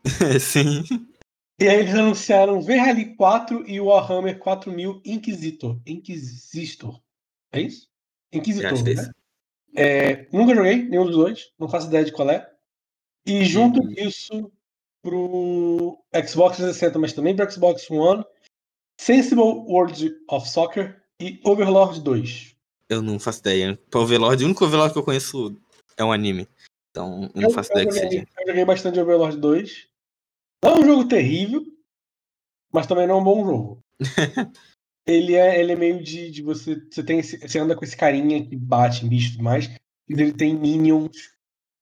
[0.40, 0.84] Sim.
[1.60, 5.78] E aí eles anunciaram V-Rally 4 e o Warhammer 4000 Inquisitor.
[5.86, 7.00] Inquisitor.
[7.52, 7.88] É isso?
[8.34, 9.12] Inquisitor, é né?
[9.74, 9.80] Isso.
[9.80, 12.50] É, nunca joguei nenhum dos dois, não faço ideia de qual é.
[13.26, 13.90] E junto Uhum.
[13.90, 14.52] disso,
[15.02, 15.98] pro
[16.28, 18.24] Xbox 360, mas também pro Xbox One,
[19.00, 22.56] Sensible World of Soccer e Overlord 2.
[22.90, 23.80] Eu não faço ideia.
[23.90, 25.58] Pra Overlord, o único Overlord que eu conheço
[25.98, 26.48] é um anime.
[26.90, 28.28] Então, eu não faço ideia que joguei, seja.
[28.40, 29.88] eu joguei bastante Overlord 2.
[30.64, 31.66] Não é um jogo terrível,
[32.72, 33.80] mas também não é um bom jogo.
[35.06, 36.76] ele, é, ele é meio de, de você.
[36.92, 39.66] Você, tem esse- você anda com esse carinha que bate em bicho e tudo mais.
[40.10, 41.32] E ele tem minions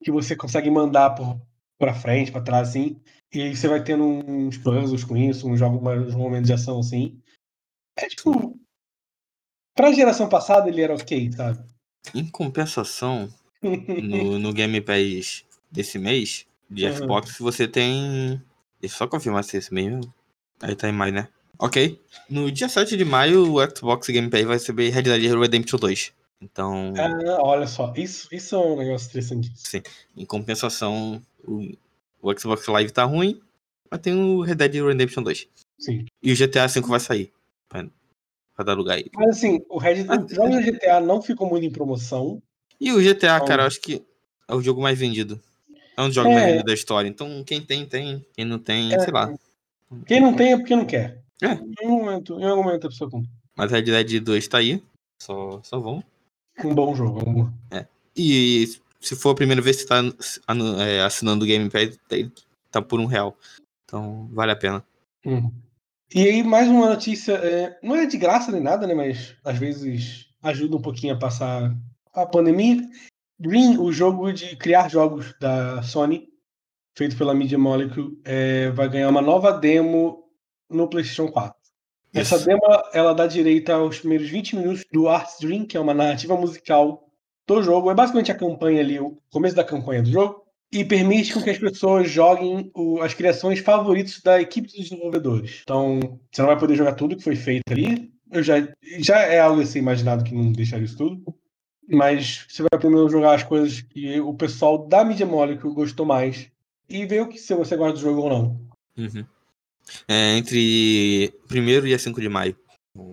[0.04, 1.40] que você consegue mandar por,
[1.78, 3.00] pra frente, pra trás, assim.
[3.34, 6.80] E aí você vai tendo uns puzzles com isso, uns, jogos, uns momentos de ação
[6.80, 7.20] assim.
[7.98, 8.58] É tipo.
[9.76, 11.64] Pra geração passada ele era ok, sabe?
[12.14, 13.30] Em compensação,
[13.62, 16.96] no, no Game Pass desse mês, de Uhum.
[16.96, 18.42] Xbox, você tem.
[18.80, 20.02] Deixa eu só confirmar se é esse mesmo.
[20.62, 21.30] Aí tá em maio, né?
[21.60, 22.00] Ok.
[22.30, 26.14] No dia 7 de maio, o Xbox Game Pass vai receber Red Dead Redemption 2.
[26.42, 29.52] Então, Ah, olha só, isso, isso é um negócio interessante.
[30.16, 31.70] em compensação, o,
[32.22, 33.42] o Xbox Live tá ruim,
[33.92, 35.48] mas tem o Red Dead Redemption 2.
[35.78, 36.06] Sim.
[36.24, 37.32] E o GTA V vai sair.
[37.68, 37.86] Pra,
[38.56, 39.06] pra dar lugar aí.
[39.14, 42.42] Mas assim, o Red Ah, Dead, do GTA não ficou muito em promoção.
[42.80, 44.02] E o GTA, Então- cara, eu acho que
[44.48, 45.40] é o jogo mais vendido.
[45.98, 46.36] É um dos jogos É.
[46.36, 47.10] mais vendidos da história.
[47.10, 48.26] Então, quem tem, tem.
[48.34, 49.00] Quem não tem, É.
[49.00, 49.34] sei lá.
[50.08, 51.22] Quem não tem é porque não quer.
[51.42, 51.54] É.
[51.54, 53.30] Em algum momento, em algum momento a pessoa compra.
[53.56, 54.82] Mas Red Dead 2 tá aí.
[55.22, 56.04] Só, só vão.
[56.64, 57.20] Um bom jogo.
[57.30, 57.52] Um...
[58.16, 58.68] E
[59.00, 60.02] se for a primeira vez que você tá
[60.84, 62.32] é, assinando o Game Pass, ele
[62.72, 63.38] tá por um real.
[63.86, 64.84] Então, vale a pena.
[65.26, 65.52] Uhum.
[66.14, 67.34] E aí, mais uma notícia.
[67.34, 68.94] é, não é de graça nem nada, né?
[68.94, 71.76] Mas às vezes ajuda um pouquinho a passar
[72.14, 72.82] a pandemia.
[73.40, 76.28] Dream, o jogo de criar jogos da Sony,
[76.98, 80.29] feito pela Media Molecule, é, vai ganhar uma nova demo
[80.70, 81.58] no PlayStation 4.
[82.14, 82.46] Essa Isso.
[82.46, 82.62] demo
[82.94, 87.08] ela dá direito aos primeiros 20 minutos do Art Dream, que é uma narrativa musical
[87.48, 87.92] do jogo.
[87.92, 90.44] É basicamente a campanha ali, o começo da campanha do jogo.
[90.72, 95.62] E permite com que as pessoas joguem o- as criações favoritas da equipe dos desenvolvedores.
[95.64, 96.00] Então,
[96.32, 98.12] você não vai poder jogar tudo que foi feito ali.
[98.32, 98.56] Eu já,
[99.00, 101.24] já é algo assim imaginado que não deixaria isso tudo.
[101.88, 106.52] Mas você vai primeiro jogar as coisas que o pessoal da Media Molecule gostou mais.
[106.88, 108.62] E ver o que se você gosta do jogo ou não.
[108.96, 109.26] Uhum.
[110.08, 112.56] É, entre 1 e 5 de maio.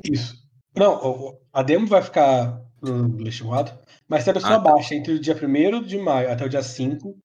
[0.05, 0.35] Isso.
[0.75, 4.73] Não, a demo vai ficar 4, mas se a pessoa Ah, tá.
[4.73, 7.17] baixa entre o dia 1 de maio até o dia 5,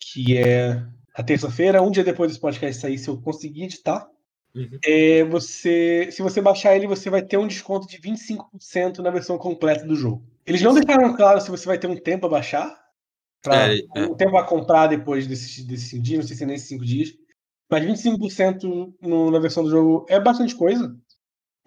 [0.00, 0.82] que é
[1.14, 4.08] a terça-feira, um dia depois desse podcast sair, se eu conseguir editar,
[4.54, 4.78] Uhum.
[4.84, 9.36] é, você, se você baixar ele, você vai ter um desconto de 25% na versão
[9.38, 10.24] completa do jogo.
[10.46, 12.74] Eles não deixaram claro se você vai ter um tempo a baixar,
[13.42, 14.06] pra, É, é.
[14.06, 16.84] um tempo a comprar depois desses, desses cinco dias, não sei se é nesses 5
[16.84, 17.12] dias,
[17.70, 20.96] mas 25% no, na versão do jogo é bastante coisa.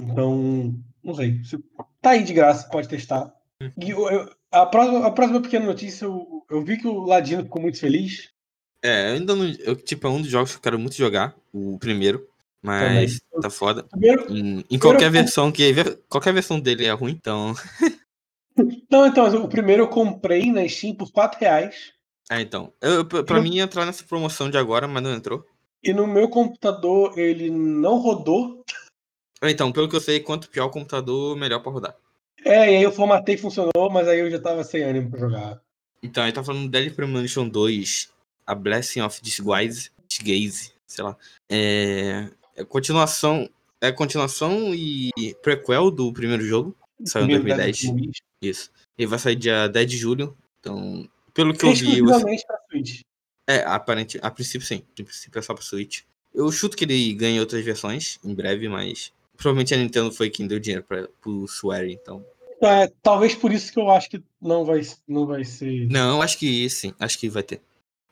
[0.02, 1.44] Então, não sei.
[1.44, 1.58] Se
[2.02, 3.34] tá aí de graça, pode testar.
[3.80, 7.44] E eu- eu- a, próxima, a próxima pequena notícia, eu, eu vi que o Ladino
[7.44, 8.30] ficou muito feliz.
[8.84, 9.46] É, eu ainda não.
[9.60, 11.36] Eu, tipo, é um dos jogos que eu quero muito jogar.
[11.54, 12.28] O primeiro.
[12.64, 13.42] Mas Também.
[13.42, 13.84] tá foda.
[13.84, 15.72] Primeiro, Em, em qualquer versão que.
[16.10, 17.54] Qualquer versão dele é ruim, então.
[18.90, 21.94] não, então, o primeiro eu comprei na Steam por 4 reais.
[22.32, 22.74] É, então.
[22.82, 25.46] Eu, pra pra Eu- mim ia entrar nessa promoção de agora, mas não entrou.
[25.84, 28.64] E no meu computador ele não rodou.
[29.44, 31.96] Então, pelo que eu sei, quanto pior o computador, melhor pra rodar.
[32.46, 35.62] É, e aí eu formatei funcionou, mas aí eu já tava sem ânimo pra jogar.
[36.04, 38.12] Então, aí tá falando Deadly Premonition 2,
[38.46, 41.18] A Blessing of Disguise, Disgaze, sei lá.
[41.50, 45.12] É, é continuação, é continuação e
[45.42, 46.76] prequel do primeiro jogo,
[47.06, 47.82] saiu em Primeiro 2010.
[47.82, 48.12] Deadly
[48.42, 48.72] Isso.
[48.98, 50.36] E vai sair dia 10 de julho.
[50.60, 53.02] Então, pelo que eu vi, você- Exclusivamente pra Switch.
[53.48, 54.84] É, aparente, a princípio sim.
[54.92, 56.02] A princípio é só pra Switch.
[56.34, 60.48] Eu chuto que ele ganhe outras versões em breve, mas provavelmente a Nintendo foi quem
[60.48, 62.26] deu dinheiro pra, pro Swear, então.
[62.62, 65.88] É, talvez por isso que eu acho que não vai, não vai ser.
[65.90, 66.94] Não, acho que sim.
[67.00, 67.60] Acho que vai ter.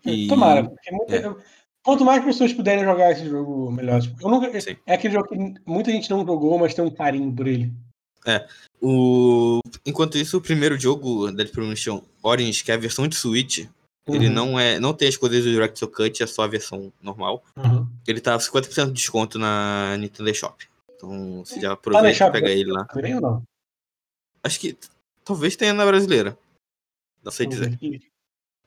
[0.05, 0.63] E- Tomara.
[0.67, 1.35] porque muita- é.
[1.81, 4.01] Quanto mais pessoas puderem jogar esse jogo, melhor.
[4.01, 4.75] Tipo, eu nunca, Sim.
[4.85, 7.71] é aquele jogo que muita gente não jogou, mas tem um carinho por ele.
[8.81, 9.59] O...
[9.85, 13.65] Enquanto isso, o primeiro jogo Dead Premonition Orange, que é a versão de Switch,
[14.07, 16.91] ele Uhum, não é, não tem as coisas do Director Cut, é só a versão
[17.01, 17.43] normal.
[17.57, 17.87] uhum.
[18.07, 20.67] Ele tá 50% de desconto na Nintendo Shop.
[20.95, 22.85] Então você já Tá aproveita e pega ele lá.
[22.85, 23.43] Também ou não?
[24.43, 24.77] Acho que
[25.23, 26.37] talvez tenha na brasileira.
[27.23, 27.77] Não sei dizer.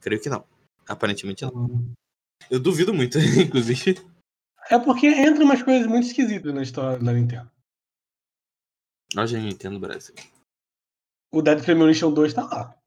[0.01, 0.45] Creio que não.
[0.87, 1.53] Aparentemente não.
[1.53, 1.93] Uhum.
[2.51, 3.97] Eu duvido muito, inclusive.
[4.71, 7.51] É porque entra umas coisas muito esquisitas na história da Nintendo.
[9.15, 10.15] Loja Nintendo Brasil.
[11.33, 12.79] O Dead Premonition 2 tá lá.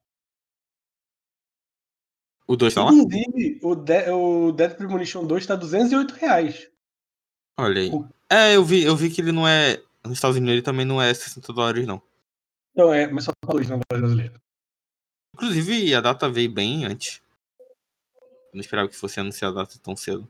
[2.48, 2.92] O 2 tá lá?
[2.92, 6.70] Inclusive, o, De- o Dead Premonition 2 tá 208 reais.
[7.58, 7.90] Olha aí.
[7.90, 9.82] O- É, eu vi, eu vi que ele não é.
[10.04, 12.02] Nos Estados Unidos ele também não é 60 dólares, não.
[12.72, 14.42] Então é, mas só tá dois na loja brasileira.
[15.34, 17.22] Inclusive, a data veio bem antes.
[18.20, 20.30] Eu não esperava que fosse anunciar a data tão cedo.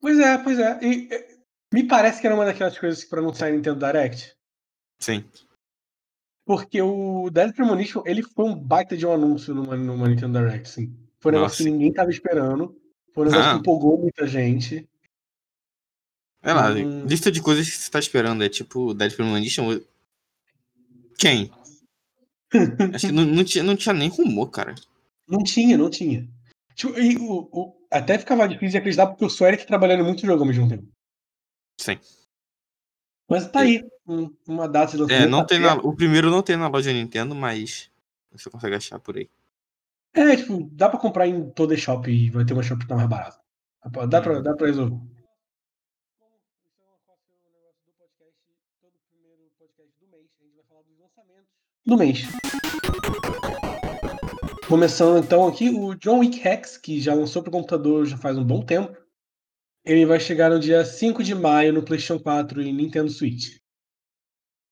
[0.00, 0.78] Pois é, pois é.
[0.82, 1.36] E, é,
[1.72, 4.34] me parece que era uma daquelas coisas que pra não sair Nintendo Direct.
[5.00, 5.24] Sim.
[6.46, 10.68] Porque o Dead Premonition, ele foi um baita de um anúncio numa, numa Nintendo Direct,
[10.68, 10.96] sim.
[11.20, 11.64] Foi um negócio Nossa.
[11.64, 12.80] que ninguém tava esperando.
[13.14, 13.54] Foi um negócio Ah.
[13.54, 14.88] que empolgou muita gente.
[16.42, 17.04] É lá, Hum.
[17.06, 18.44] lista de coisas que você tá esperando.
[18.44, 19.80] É tipo Dead Premonition.
[21.18, 21.50] Quem?
[22.94, 24.74] Acho que não, não, tinha, não tinha nem rumor, cara.
[25.28, 26.28] Não tinha, não tinha.
[26.74, 30.24] Tipo, e o, o- até ficava difícil de acreditar porque o Square tá trabalhando muito
[30.24, 30.86] jogo ao mesmo tempo.
[31.80, 31.98] Sim.
[33.28, 35.24] Mas tá aí, um- uma data de lançamento.
[35.24, 37.90] É, não tá tem na, o primeiro não tem na loja Nintendo, mas
[38.30, 39.28] você consegue achar por aí.
[40.14, 42.96] É, tipo, dá pra comprar em toda shop e vai ter uma shop que tá
[42.96, 43.38] mais barata.
[44.08, 44.42] Dá pra, Uhum.
[44.42, 44.98] dá pra resolver.
[51.86, 52.22] Do mês.
[54.66, 58.44] Começando então aqui, o John Wick Hex, que já lançou pro computador já faz um
[58.44, 58.94] bom tempo.
[59.84, 63.56] Ele vai chegar no dia 5 de maio no PlayStation 4 e Nintendo Switch.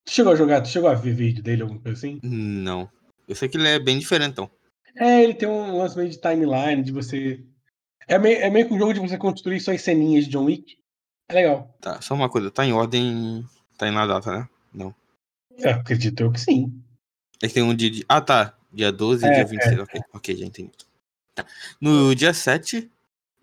[0.04, 0.60] Tu chegou a jogar?
[0.60, 2.20] Tu chegou a ver vídeo dele, alguma coisa assim?
[2.22, 2.88] Não.
[3.26, 4.50] Eu sei que ele é bem diferentão.
[4.96, 7.44] É, ele tem um lance meio de timeline, de você.
[8.08, 10.78] É meio, é meio que um jogo de você construir suas ceninhas de John Wick.
[11.28, 11.74] É legal.
[11.80, 13.44] Tá, só uma coisa, tá em ordem.
[13.76, 14.48] Tá aí na data, né?
[14.72, 14.94] Não.
[15.58, 16.72] É, acredito eu que sim.
[17.42, 18.04] É que tem um dia de.
[18.08, 18.56] Ah, tá.
[18.72, 19.80] Dia 12 e É, dia 26.
[19.80, 20.72] Ok, ok, já entendi.
[21.34, 21.46] Tá.
[21.80, 22.90] No dia 7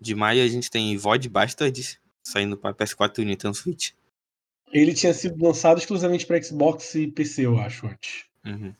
[0.00, 3.90] de maio a gente tem Void Bastards saindo para PS4 e Nintendo Switch.
[4.72, 8.24] Ele tinha sido lançado exclusivamente para Xbox e PC, eu acho, antes.
[8.44, 8.74] Uhum.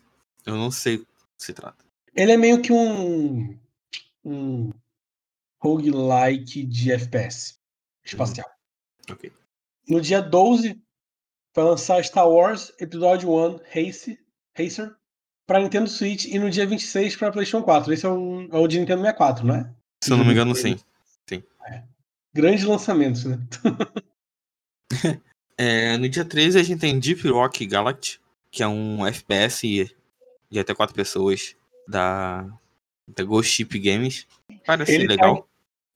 [0.44, 1.06] Eu não sei o que
[1.38, 1.83] se trata.
[2.14, 3.58] Ele é meio que um.
[4.24, 4.70] um
[5.60, 7.58] roguelike de FPS
[8.04, 8.48] espacial.
[9.10, 9.32] Ok.
[9.88, 10.80] No dia 12,
[11.54, 14.18] vai lançar Star Wars Episódio 1 Race,
[14.56, 14.94] Racer
[15.46, 17.92] para Nintendo Switch e no dia 26 para PlayStation 4.
[17.92, 19.74] Esse é o, é o de Nintendo 64, não é?
[20.02, 20.78] Se eu não me engano, sim.
[22.34, 23.38] Grandes lançamentos, né?
[25.56, 29.88] É, no dia 13 a gente tem Deep Rock Galactic, que é um FPS
[30.50, 31.54] de até 4 pessoas
[31.88, 32.46] da,
[33.08, 34.26] da Ghost Ship Games.
[34.66, 35.48] Parece Ele tá legal.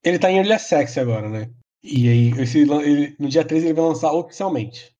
[0.04, 1.50] Ele tá em Early Access agora, né?
[1.82, 4.92] E aí, esse, ele- no dia 13 ele vai lançar oficialmente.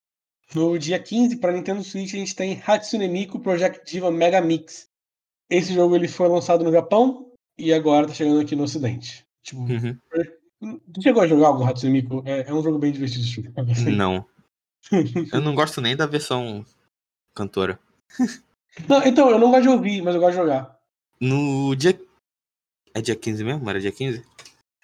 [0.55, 4.89] No dia 15, para Nintendo Switch, a gente tem Hatsune Miku Project Diva Mega Mix.
[5.51, 9.27] Esse jogo ele foi lançado no Japão e agora tá chegando aqui no Ocidente.
[9.43, 9.99] Tipo, Uhum.
[10.93, 12.23] tu chegou a jogar algum Hatsune Miku?
[12.25, 13.25] É, é um jogo bem divertido
[13.71, 13.91] assim.
[13.91, 14.25] Não.
[15.33, 16.65] Eu não gosto nem da versão
[17.35, 17.79] cantora.
[18.89, 20.78] Não, então, eu não gosto de ouvir, mas eu gosto de jogar.
[21.21, 21.99] No dia.
[22.95, 23.69] É dia 15 mesmo?
[23.69, 24.25] Era dia 15?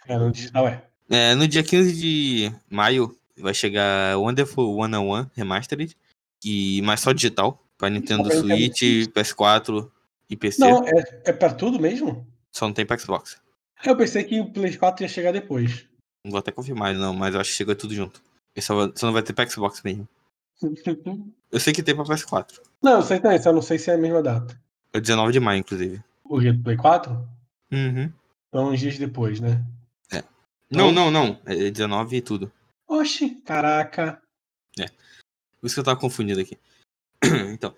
[0.06, 0.84] É, no digital é.
[1.08, 5.96] É, no dia 15 de maio vai chegar Wonderful 101 Remastered,
[6.44, 9.90] e, mas só digital, para Nintendo pra Nintendo Switch, PS4
[10.30, 10.60] e PC.
[10.60, 12.26] Não, é, é pra tudo mesmo?
[12.52, 13.40] Só não tem pra Xbox.
[13.84, 15.86] Eu pensei que o Play 4 ia chegar depois.
[16.24, 18.22] Não vou até confirmar, não, mas eu acho que chegou tudo junto.
[18.58, 20.08] Só, só não vai ter pra Xbox mesmo.
[21.50, 22.60] Eu sei que tem pra PS4.
[22.82, 24.60] Não, eu sei também, só não sei se é a mesma data.
[24.92, 26.02] É 19 de maio, inclusive.
[26.24, 27.12] O do Play 4?
[27.72, 28.12] Uhum.
[28.48, 29.64] Então, uns dias depois, né?
[30.70, 31.38] Não, não, não.
[31.44, 32.50] É 19 e tudo.
[32.88, 34.20] Oxi, caraca.
[35.60, 36.58] Por isso que eu tava confundido aqui.
[37.52, 37.74] então.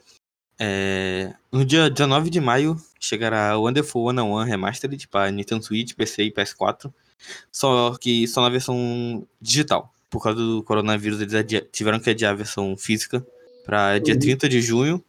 [0.58, 6.32] é, No dia 19 de maio chegará Wonderful 101 Remastered para Nintendo Switch, PC e
[6.32, 6.92] PS4.
[7.52, 9.92] Só que só na versão digital.
[10.10, 13.24] Por causa do coronavírus, eles adia- tiveram que adiar a versão física
[13.64, 14.20] para dia Uhum.
[14.20, 15.04] 30 de junho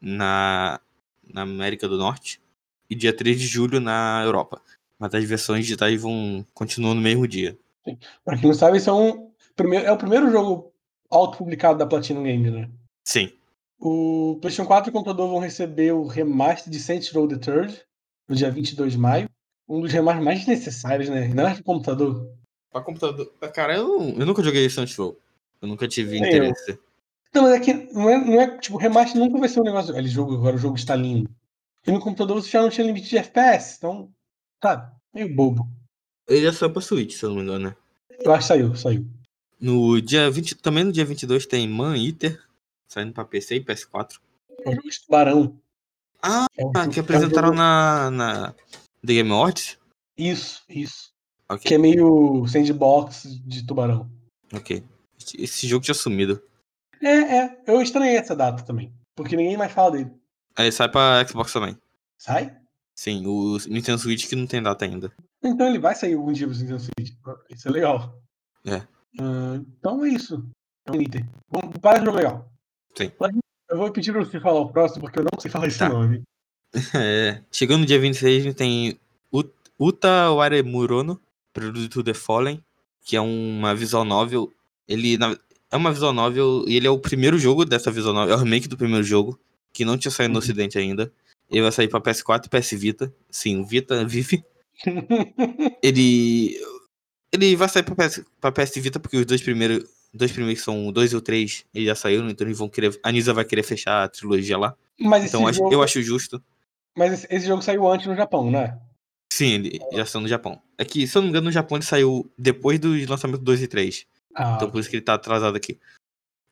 [0.00, 0.80] na,
[1.26, 2.40] na América do Norte
[2.88, 4.60] e dia 3 de julho na Europa.
[4.98, 7.56] Mas as versões digitais vão continuar no mesmo dia.
[8.24, 9.30] Pra quem não sabe, esse é, um,
[9.84, 10.72] é o primeiro jogo
[11.10, 12.70] auto-publicado da Platinum Games, né?
[13.04, 13.30] Sim.
[13.78, 17.82] O PlayStation 4 e o computador vão receber o remaster de Saints Row the Third
[18.28, 19.28] no dia 22 de maio.
[19.68, 21.28] Um dos remasters mais necessários, né?
[21.28, 22.30] Não é computador.
[22.70, 23.30] Pra computador.
[23.52, 25.18] Cara, eu, eu nunca joguei Saints Row.
[25.60, 26.78] Eu nunca tive Nem interesse.
[27.32, 29.96] Não, mas é que não é, não é tipo, remaster nunca vai ser um negócio.
[29.96, 31.28] Ele jogo agora, o jogo está lindo.
[31.86, 34.10] E no computador você já não tinha limite de FPS, então,
[34.62, 35.68] sabe, meio bobo.
[36.28, 37.76] Ele é só pra Switch, se eu não me engano, né?
[38.20, 39.06] Eu acho que saiu, saiu.
[39.60, 42.42] No dia 20, também no dia 22 tem Man Eater,
[42.88, 44.18] saindo pra PC e PS4.
[44.64, 45.60] É um jogo de tubarão.
[46.22, 48.52] Ah, É um que é um apresentaram na, na
[49.06, 49.78] The Game Awards?
[50.16, 51.12] Isso, isso.
[51.48, 54.10] Ok, Que é meio sandbox de tubarão.
[54.54, 54.82] ok.
[55.38, 56.42] Esse jogo tinha sumido.
[57.02, 57.08] É,
[57.38, 57.62] é.
[57.66, 58.92] Eu estranhei essa data também.
[59.14, 60.10] Porque ninguém mais fala dele.
[60.56, 61.76] Aí sai pra Xbox também.
[62.18, 62.56] Sai?
[62.94, 65.10] Sim, o Nintendo Switch que não tem data ainda.
[65.42, 67.12] Então ele vai sair algum dia pro Nintendo Switch.
[67.50, 68.18] Isso é legal.
[68.64, 68.82] É.
[69.20, 70.46] Ah, então é isso.
[70.86, 71.28] É um item.
[71.50, 72.48] Vamos para de jogo legal.
[72.96, 73.10] Sim.
[73.68, 75.88] Eu vou pedir pra você falar o próximo, porque eu não sei falar esse Tá.
[75.88, 76.22] nome.
[76.94, 78.98] É, chegando no dia 26 tem
[79.32, 81.20] Ut- Uta Waremurono,
[81.52, 82.62] Prelude to the Fallen,
[83.04, 84.52] que é uma visual novel.
[84.88, 85.16] Ele
[85.70, 88.40] é uma visual novel e ele é o primeiro jogo dessa visual novel, é o
[88.42, 89.38] remake do primeiro jogo,
[89.74, 90.42] que não tinha saído no Uhum.
[90.44, 91.12] ocidente ainda.
[91.50, 93.12] Ele vai sair pra PS4 e PS Vita.
[93.30, 94.42] Sim, o Vita vive.
[95.82, 96.58] Ele
[97.32, 100.86] ele vai sair pra PS, pra PS Vita porque os dois primeiros, dois primeiros são
[100.86, 103.44] o 2 e o 3, eles já saíram, então eles vão querer, a Nisa vai
[103.44, 104.76] querer fechar a trilogia lá.
[104.98, 106.40] Mas Então acho- jogo, eu acho justo.
[106.96, 108.78] Mas esse, esse jogo saiu antes no Japão, né?
[109.32, 110.62] Sim, ele já saiu no Japão.
[110.78, 113.62] É que, se eu não me engano, no Japão ele saiu depois dos lançamentos 2
[113.62, 114.06] e 3.
[114.32, 115.76] Ah, Então por isso que ele tá atrasado aqui.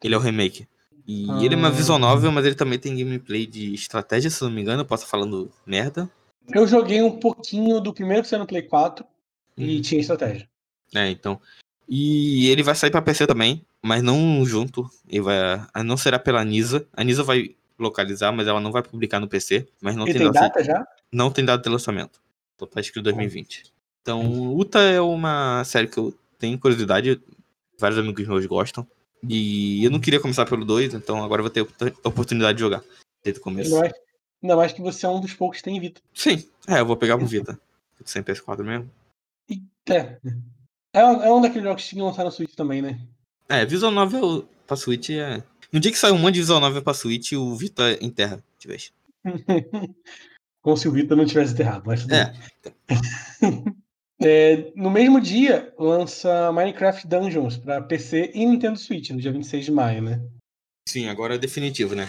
[0.03, 0.67] Ele é o remake.
[1.07, 1.71] E ele é uma Ah.
[1.73, 4.83] visual novel, mas ele também tem gameplay de estratégia, se não me engano.
[4.83, 6.09] Eu posso estar falando merda.
[6.55, 9.05] eu joguei um pouquinho do primeiro que saiu no Play 4
[9.57, 9.83] e Uhum.
[9.83, 10.49] tinha estratégia.
[10.95, 11.41] É, então.
[11.89, 14.89] E ele vai sair pra PC também, mas não junto.
[15.09, 15.37] Ele vai.
[15.73, 16.87] ah, Não será pela Nisa.
[16.93, 19.67] A Nisa vai localizar, mas ela não vai publicar no PC.
[19.81, 20.87] Mas não Ele tem, tem data, já?
[21.13, 22.21] não tem data de lançamento.
[22.59, 23.65] Só tá escrito 2020.
[24.03, 27.21] Então, Uta é uma série que eu tenho curiosidade.
[27.79, 28.87] Vários amigos meus gostam.
[29.29, 32.61] E eu não queria começar pelo 2, então agora eu vou ter a oportunidade de
[32.61, 32.83] jogar
[33.23, 33.71] desde o começo.
[33.75, 33.93] Ainda mais,
[34.43, 36.01] ainda mais que você é um dos poucos que tem Vita.
[36.13, 37.59] Sim, é, eu vou pegar pro Vita.
[38.05, 38.91] Sem PS4 mesmo.
[39.89, 40.19] É.
[40.93, 43.01] É um, é um daqueles jogos que tinham que lançar na Switch também, né?
[43.49, 45.43] É, Visual Novel pra Switch é.
[45.73, 48.69] No dia que sair um monte de Visual Novel pra Switch, o Vita enterra, de
[48.69, 48.93] vez.
[50.63, 52.33] Como se o Vita não tivesse enterrado, mas É.
[54.25, 59.65] É, no mesmo dia, lança Minecraft Dungeons pra PC e Nintendo Switch, no dia 26
[59.65, 60.21] de maio, né?
[60.89, 62.09] Sim, agora é definitivo, né?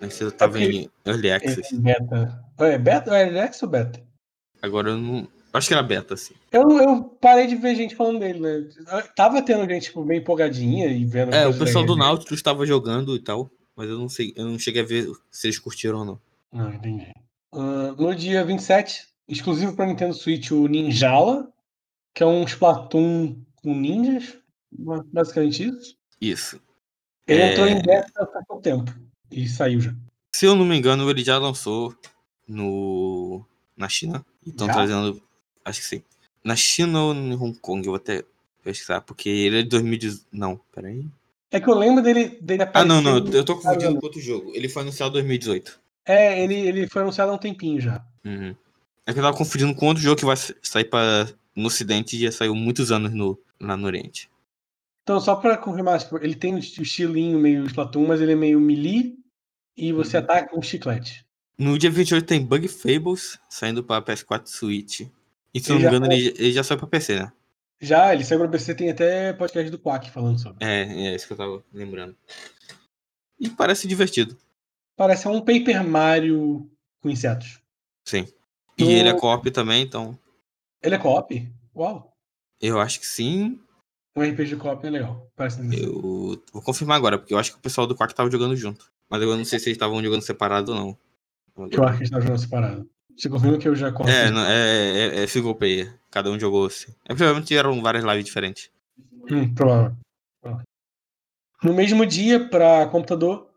[0.00, 1.74] Antes eu tava em Early Access.
[1.74, 2.44] É beta.
[2.58, 3.16] É beta?
[3.16, 4.02] É Alex ou beta?
[4.60, 5.28] Agora eu não.
[5.52, 6.34] Acho que era beta, assim.
[6.50, 8.68] Eu, eu parei de ver gente falando dele, né?
[9.14, 11.32] Tava tendo gente tipo, bem empolgadinha e vendo.
[11.32, 12.10] É, o pessoal do legais.
[12.10, 15.46] Nautilus estava jogando e tal, mas eu não sei, eu não cheguei a ver se
[15.46, 16.20] eles curtiram ou não.
[16.52, 17.12] Não, entendi.
[17.52, 21.48] Ah, no dia 27, exclusivo para Nintendo Switch, o Ninjala,
[22.14, 24.36] que é um Splatoon com ninjas.
[24.72, 25.96] ba- Basicamente isso.
[26.20, 26.60] Isso.
[27.26, 27.52] Ele É.
[27.52, 28.92] entrou em beta há pouco tempo.
[29.30, 29.94] E saiu já.
[30.34, 31.94] Se eu não me engano, ele já lançou
[32.48, 33.44] no
[33.76, 34.24] na China.
[34.46, 34.74] E estão Já?
[34.74, 35.20] trazendo.
[35.64, 36.02] Acho que sim.
[36.42, 38.22] Na China ou em Hong Kong, eu vou até
[38.62, 40.26] pesquisar, porque ele é de 2018.
[40.32, 41.06] Não, peraí.
[41.50, 44.20] É que eu lembro dele, dele Ah, não, não, aparecer- eu tô confundindo com outro
[44.20, 44.50] jogo.
[44.54, 45.80] Ele foi anunciado em 2018.
[46.04, 48.04] É, ele, ele foi anunciado há um tempinho já.
[48.24, 48.54] Uhum.
[49.06, 52.18] É que eu tava confundindo com outro jogo que vai sa- sair pra, no Ocidente
[52.18, 54.30] já saiu muitos anos no, lá no Oriente.
[55.02, 58.58] Então, só pra confirmar, tipo, ele tem o estilinho meio Splatoon, mas ele é meio
[58.60, 59.16] melee
[59.76, 60.22] e você Uhum.
[60.24, 61.24] ataca com um chiclete.
[61.58, 65.00] No dia 28 tem Bug Fables saindo pra PS4 Switch.
[65.52, 67.32] E se eu Ele não me engano, ele, ele já saiu pra PC, né?
[67.80, 70.64] Já, ele saiu pra PC, tem até podcast do Quack falando sobre.
[70.66, 72.16] É, é isso que eu tava lembrando.
[73.38, 74.36] E parece divertido,
[74.96, 76.70] Parece um Paper Mario
[77.02, 77.60] com insetos.
[78.04, 78.26] sim.
[78.78, 80.18] E No- ele é co-op também, então
[80.84, 81.52] Ele é co-op?
[81.74, 82.12] Uau!
[82.60, 83.58] eu acho que sim.
[84.14, 85.30] Um RPG co-op é legal.
[85.34, 85.60] Parece.
[85.82, 88.92] Eu vou confirmar agora, porque eu acho que o pessoal do Quack tava jogando junto.
[89.10, 90.98] Mas eu não sei se eles estavam jogando separado ou não.
[91.70, 92.90] Eu acho que gente tá jogando separado.
[93.16, 94.10] Você confirma que eu já corto.
[94.10, 95.98] É, não, é, é, é single player.
[96.10, 96.92] Cada um jogou assim.
[97.04, 98.70] É, provavelmente eram várias lives diferentes.
[99.30, 99.96] Hum, provável.
[101.62, 103.50] No mesmo dia, para computador,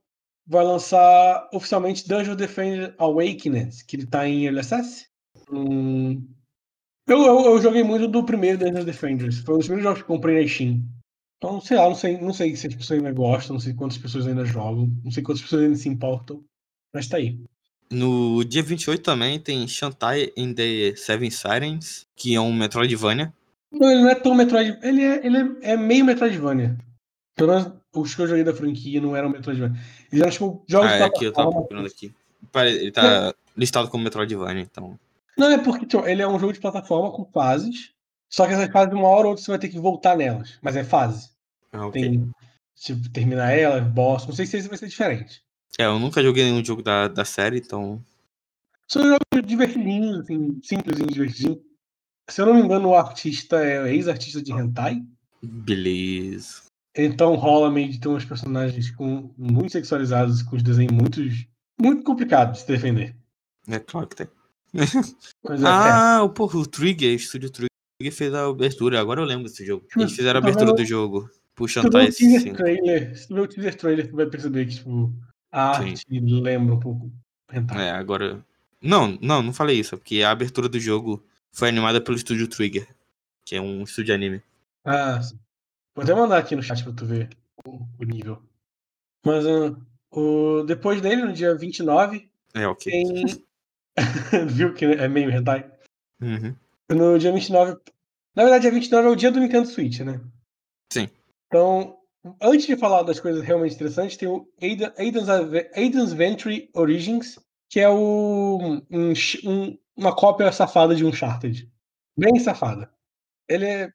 [0.45, 5.07] vai lançar oficialmente Dungeon Defender Awakened, que ele tá em Early Access.
[5.51, 6.25] Hum,
[7.07, 9.39] eu, eu, eu joguei muito do primeiro Dungeon Defenders.
[9.39, 10.83] Foi um dos primeiros jogos que comprei na Steam.
[11.37, 13.97] Então, sei lá, não sei, não sei se as pessoas ainda gostam, não sei quantas
[13.97, 16.43] pessoas ainda jogam, não sei quantas pessoas ainda se importam.
[16.93, 17.39] Mas tá aí.
[17.91, 23.33] No dia 28 também tem Shantae in the Seven Sirens, que é um Metroidvania.
[23.71, 24.77] Não, ele não é tão Metroid.
[24.81, 26.75] Ele é, ele é, é meio Metroidvania.
[27.35, 29.79] Pelo menos os que eu joguei da franquia não eram Metroidvania.
[30.11, 32.11] Eles eram tipo jogos Ah, é aqui, eu tava procurando aqui.
[32.55, 34.99] Ele tá listado como Metroidvania, então.
[35.37, 37.91] Não, é porque tipo, ele é um jogo de plataforma com fases.
[38.29, 40.57] Só que essas fases, uma hora ou outra, você vai ter que voltar nelas.
[40.61, 41.29] Mas é fase.
[41.71, 42.01] Ah, ok.
[42.01, 42.29] Tem,
[42.75, 44.25] tipo, terminar ela, boss.
[44.25, 45.41] Não sei se esse vai ser diferente.
[45.79, 48.03] É, eu nunca joguei nenhum jogo da, da série, então.
[48.87, 51.59] São jogos divertidinhos, assim, simples e divertidinhos.
[52.29, 55.01] Se eu não me engano, o artista é ex-artista de hentai.
[55.41, 56.63] Beleza.
[56.95, 61.21] Então rola meio de ter uns personagens com, muito sexualizados, com os desenhos muito,
[61.79, 63.15] muito complicados de se defender.
[63.67, 64.27] É claro que tem.
[64.73, 64.81] É,
[65.63, 68.99] Ah, o porra, o Trigger, o estúdio Trigger fez a abertura.
[68.99, 69.85] Agora eu lembro desse jogo.
[69.95, 71.29] Eles fizeram a abertura do jogo.
[71.55, 74.75] Puxando tu esse teaser trailer, se tu ver o teaser trailer, tu vai perceber que
[74.75, 75.11] tipo,
[75.51, 75.89] a Sim.
[75.89, 77.11] arte lembra um pouco
[77.51, 77.87] hentai.
[77.87, 78.45] É, agora.
[78.79, 82.47] Não, não, não falei isso, é porque a abertura do jogo foi animada pelo estúdio
[82.47, 82.87] Trigger,
[83.43, 84.41] que é um estúdio de anime.
[84.85, 85.19] Ah.
[85.95, 87.29] Vou até mandar aqui no chat pra tu ver
[87.65, 88.39] o, o nível.
[89.25, 89.75] Mas ah,
[90.11, 92.91] o, depois dele, no dia 29, É, ok.
[92.91, 93.46] tem.
[94.47, 95.69] Viu que é meio hentai?
[96.21, 96.55] Uhum.
[96.89, 97.77] No dia 29.
[98.35, 100.21] Na verdade, dia 29 é o dia do Nintendo Switch, né?
[100.91, 101.09] Sim.
[101.47, 101.97] Então,
[102.41, 105.27] antes de falar das coisas realmente interessantes, tem o Aiden- Aiden's,
[105.75, 107.39] Aiden's Venture Origins,
[107.69, 109.13] que é o, um,
[109.45, 111.69] um- uma cópia safada de Uncharted.
[112.17, 112.91] Bem safada.
[113.49, 113.91] Ele é.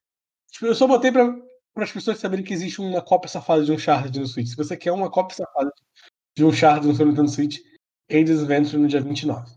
[0.50, 1.34] Tipo, eu só botei para
[1.76, 4.48] as pessoas saberem que existe uma cópia safada de Uncharted no Switch.
[4.48, 5.72] Se você quer uma cópia safada
[6.36, 7.61] de Uncharted no seu Nintendo Switch,
[8.11, 9.50] Aiden's Venture no dia 29.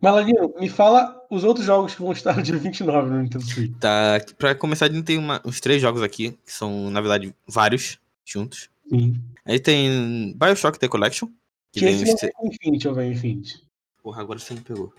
[0.00, 3.76] Maladino, me fala os outros jogos que vão estar no dia 29 no Nintendo Switch.
[3.78, 7.34] Tá, pra começar, a gente tem uma- uns três jogos aqui, que são, na verdade,
[7.46, 8.70] vários juntos.
[8.88, 9.20] Sim.
[9.44, 11.28] Aí tem Bioshock The Collection,
[11.72, 13.62] que Que vem esse é Infinity ou vem Infinity.
[14.02, 14.92] Porra, agora você me pegou.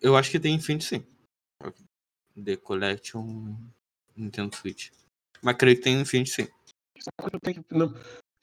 [0.00, 1.04] Eu acho que tem Infinity sim.
[2.42, 3.54] The Collection
[4.16, 4.90] Nintendo Switch.
[5.42, 6.48] Mas creio que tem Infinity sim.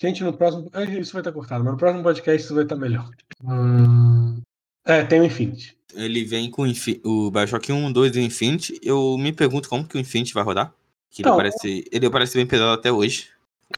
[0.02, 0.70] Gente, no próximo.
[1.00, 3.10] Isso vai estar cortado, mas no próximo podcast isso vai estar melhor.
[3.44, 4.42] Hum,
[4.90, 5.78] É, tem o Infinity.
[5.94, 8.80] Ele vem com Infi- o Bioshock 1, 2 e o Infinity.
[8.84, 10.74] Eu me pergunto como que o Infinity vai rodar.
[11.10, 11.86] Que ele Então, parece.
[11.92, 13.28] Ele parece bem pesado até hoje.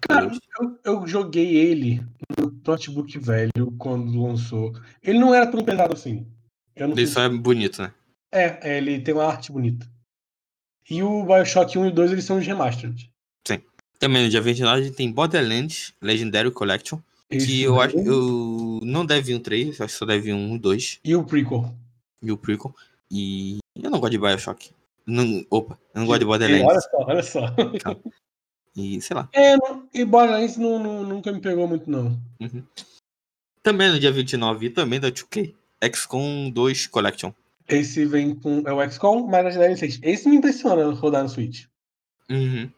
[0.01, 2.01] Cara, eu, eu joguei ele
[2.39, 4.73] no notebook velho quando lançou.
[5.03, 6.25] Ele não era tão pesado assim.
[6.75, 7.93] Ele sei só é bonito, né?
[8.31, 9.85] É, é, ele tem uma arte bonita.
[10.89, 13.11] E o Bioshock 1 e 2 eles são os remastered.
[13.99, 16.97] Também no dia 29 a gente tem Borderlands Legendary Collection.
[17.31, 17.97] Esse Que eu acho.
[17.97, 21.73] Eu não deve um 3, acho que só deve um 2 E o prequel.
[22.21, 22.75] e o prequel.
[23.09, 24.71] E eu não gosto de Bioshock.
[25.07, 26.83] Não, opa, eu não gosto de E olha Borderlands.
[26.83, 27.41] só, olha só.
[28.75, 29.27] E sei lá.
[29.33, 32.17] É, não, e Borderlands não, não- nunca me pegou muito, não.
[33.63, 35.53] Também no dia 29, também da 2K.
[35.83, 37.31] XCOM 2 Collection.
[37.67, 38.61] Esse vem com.
[38.67, 39.99] É o XCOM, mas as DLCs.
[40.03, 41.65] Esse me impressiona rodar no Switch.
[42.29, 42.69] Uhum.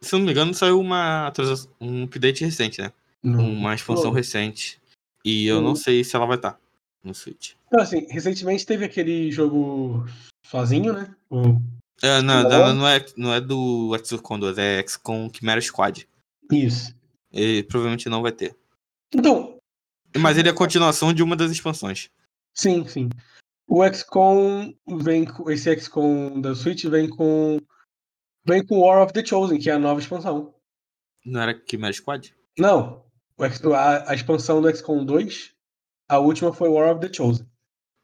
[0.00, 1.32] Se eu não me engano, saiu uma
[1.80, 2.92] um update recente, né?
[3.24, 4.80] Uma expansão no- recente.
[5.24, 6.58] E eu não sei se ela vai estar
[7.02, 7.52] no Switch.
[7.66, 10.04] Então, assim, recentemente teve aquele jogo
[10.46, 11.14] sozinho, né?
[11.30, 11.58] O-
[12.02, 12.50] É, não, Não?
[12.50, 16.06] não, não é, não é do XCOM 2, é XCOM Chimera Squad.
[16.52, 16.94] Isso.
[17.32, 18.54] Ele provavelmente não vai ter.
[19.14, 19.58] Então,
[20.16, 22.10] Mas ele é a continuação de uma das expansões.
[22.54, 23.08] sim, sim.
[23.66, 25.50] O XCOM vem com.
[25.50, 27.58] Esse XCOM da Switch vem com.
[28.46, 30.54] Vem com War of the Chosen, que é a nova expansão.
[31.24, 32.34] Não era Chimera Squad?
[32.58, 33.03] Não.
[33.38, 35.52] A, a expansão do XCOM 2,
[36.08, 37.46] a última foi War of the Chosen.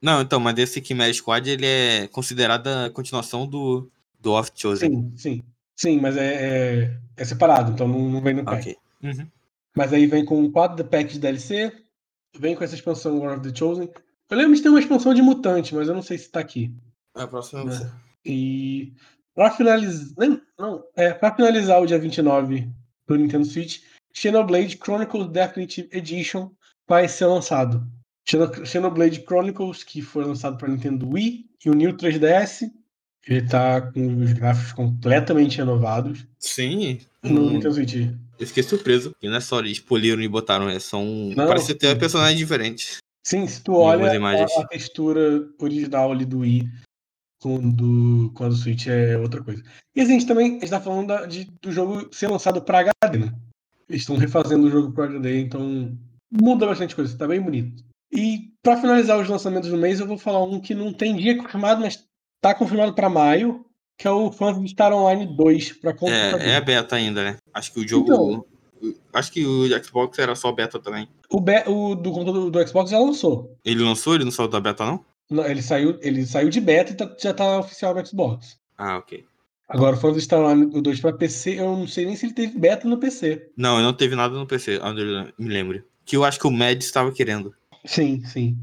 [0.03, 4.91] Não, então, mas esse Chimera Squad ele é considerado a continuação do, do Off Chosen.
[4.91, 5.43] Sim, sim.
[5.77, 8.61] Sim, mas é, é, é separado, então não, não vem no pack.
[8.61, 8.77] Ok.
[9.03, 9.27] Uhum.
[9.77, 11.73] Mas aí vem com 4 packs de DLC,
[12.39, 13.89] vem com essa expansão War of the Chosen.
[14.29, 16.75] Eu lembro de ter uma expansão de mutante, mas eu não sei se tá aqui.
[17.15, 17.73] A próxima é Né?
[17.73, 17.91] você.
[18.25, 18.93] E
[19.35, 20.15] pra finalizar.
[20.19, 22.69] Não, não, é, pra finalizar o dia 29
[23.07, 23.81] do Nintendo Switch,
[24.13, 26.51] Xenoblade Chronicles Definitive Edition
[26.89, 27.87] vai ser lançado.
[28.29, 32.71] Xeno- Xenoblade Chronicles, que foi lançado para Nintendo Wii e o New 3DS.
[33.27, 37.01] Ele tá com os gráficos completamente renovados Sim.
[37.23, 37.95] no Hum, Nintendo Switch.
[38.39, 39.15] eu fiquei surpreso.
[39.23, 41.05] E não é só eles poliram e botaram, é, são.
[41.37, 42.97] Não, parece ter personagens diferentes.
[43.27, 46.67] Sim, se tu olha a, a textura original ali do Wii
[47.43, 49.63] com, do, com a do Switch é outra coisa.
[49.95, 53.35] E a gente também está falando da- de, do jogo ser lançado para HD, né?
[53.91, 55.97] Estão refazendo o jogo para HD, então
[56.31, 57.83] muda bastante coisa, tá bem bonito.
[58.13, 61.37] E para finalizar os lançamentos do mês, eu vou falar um que não tem dia
[61.37, 62.05] confirmado, mas
[62.41, 63.65] tá confirmado para maio,
[63.99, 66.41] que é o Phantasy Star Online 2 para computador.
[66.41, 67.37] É, é beta ainda, né?
[67.53, 68.05] Acho que o jogo.
[68.13, 68.45] Então.
[69.13, 71.07] Acho que o Xbox era só beta também.
[71.31, 73.55] O, be- o do computador do Xbox já lançou.
[73.63, 74.15] Ele lançou?
[74.15, 75.05] Ele não saiu da beta, não?
[75.31, 78.57] Não, Ele saiu, ele saiu de beta e tá- já tá oficial no Xbox.
[78.79, 79.25] Ah, ok.
[79.71, 82.35] Agora, falando do Star Online o 2 pra PC, eu não sei nem se ele
[82.35, 83.51] teve beta no PC.
[83.57, 84.81] Não, não teve nada no PC,
[85.39, 85.85] me lembro.
[86.05, 87.55] Que eu acho que o Mads estava querendo.
[87.87, 88.59] Sim, sim.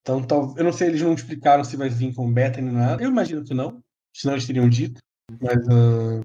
[0.00, 3.02] Então, tal, eu não sei, eles não explicaram se vai vir com beta nem nada.
[3.02, 3.82] Eu imagino que não,
[4.14, 4.98] senão eles teriam dito.
[5.42, 6.22] Mas uh,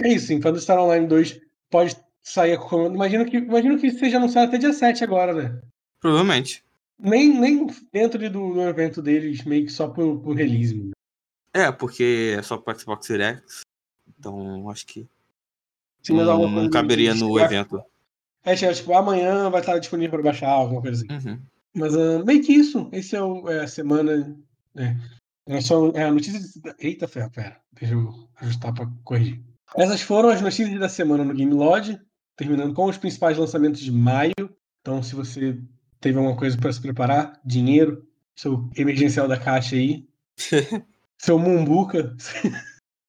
[0.00, 0.40] é isso, sim.
[0.40, 2.96] Falando do Star Online 2, pode sair a comando.
[2.96, 5.60] Imagino que, imagino que seja anunciado até dia 7 agora, né?
[6.00, 6.64] Provavelmente.
[6.98, 10.74] Nem, nem dentro do, do evento deles, meio que só por, por release.
[10.74, 10.90] né?
[11.54, 13.60] É, porque é só para Xbox Series X.
[14.18, 15.08] Então, acho que
[16.08, 17.82] não, não caberia no evento.
[18.44, 21.28] É, tipo, tipo, amanhã vai estar disponível para baixar, alguma coisa assim.
[21.28, 21.38] Uhum.
[21.74, 22.88] Mas uh, meio que isso.
[22.92, 24.36] Esse é, o, é a semana.
[24.76, 24.96] É,
[25.46, 26.40] é só é a notícia.
[26.40, 26.74] De...
[26.78, 27.60] Eita, ferro, pera.
[27.72, 29.40] Deixa eu ajustar para corrigir.
[29.76, 32.00] Essas foram as notícias da semana no Game Lodge,
[32.36, 34.32] terminando com os principais lançamentos de maio.
[34.80, 35.58] Então, se você
[36.00, 40.08] teve alguma coisa para se preparar, dinheiro, seu emergencial da caixa aí,
[41.18, 42.16] seu mumbuca,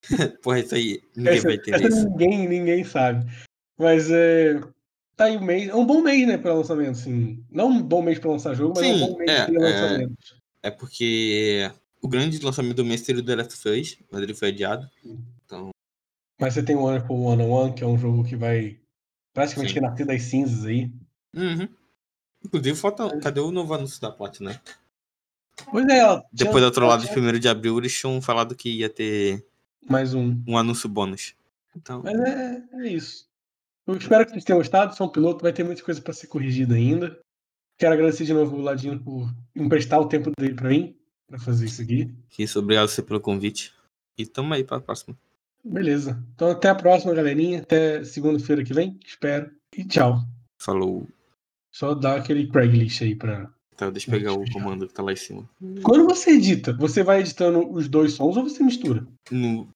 [0.41, 2.09] Porra, isso aí ninguém essa, vai essa isso.
[2.09, 3.29] ninguém, ninguém sabe.
[3.77, 4.59] Mas é.
[5.15, 5.69] Tá aí o mês.
[5.69, 7.43] É um bom mês, né, para lançamento, assim.
[7.51, 9.59] Não um bom mês para lançar jogo, mas é Sim, um bom mês é, é.
[9.59, 10.35] lançamento.
[10.63, 14.33] É porque o grande lançamento do mês seria o The Last of Us, mas ele
[14.33, 14.89] foi adiado.
[16.39, 18.79] Mas você tem o Wonderful 101, que é um jogo que vai
[19.33, 19.79] praticamente Sim.
[19.81, 20.91] renascer das cinzas aí.
[21.35, 21.67] Uhum.
[22.43, 23.19] Inclusive, falta...
[23.19, 24.61] cadê o novo anúncio da Platinum, né?
[25.69, 28.79] Pois é, ela Depois da trollada de tinha 1 de abril, eles tinham falado que
[28.79, 29.45] ia ter
[29.87, 30.41] Mais um.
[30.47, 31.35] um anúncio bônus.
[31.75, 33.27] Então, Mas é, é isso.
[33.87, 34.95] Eu espero que vocês tenham gostado.
[34.95, 37.19] São piloto, vai ter muita coisa para ser corrigida ainda.
[37.77, 40.95] Quero agradecer de novo o Ladino por emprestar o tempo dele para mim,
[41.27, 42.13] para fazer isso aqui.
[42.37, 43.73] isso, obrigado você pelo convite.
[44.17, 45.17] E tamo aí pra próxima.
[45.63, 46.21] Beleza.
[46.35, 47.61] Então até a próxima, galerinha.
[47.61, 48.99] Até segunda-feira que vem.
[49.05, 49.49] Espero.
[49.75, 50.19] E tchau.
[50.57, 51.07] Falou.
[51.71, 53.51] Só dar aquele Craigslist aí pra.
[53.79, 55.49] Tá, deixa eu pegar o comando que tá lá em cima.
[55.83, 59.07] Quando você edita, você vai editando os dois sons ou você mistura?
[59.31, 59.69] No,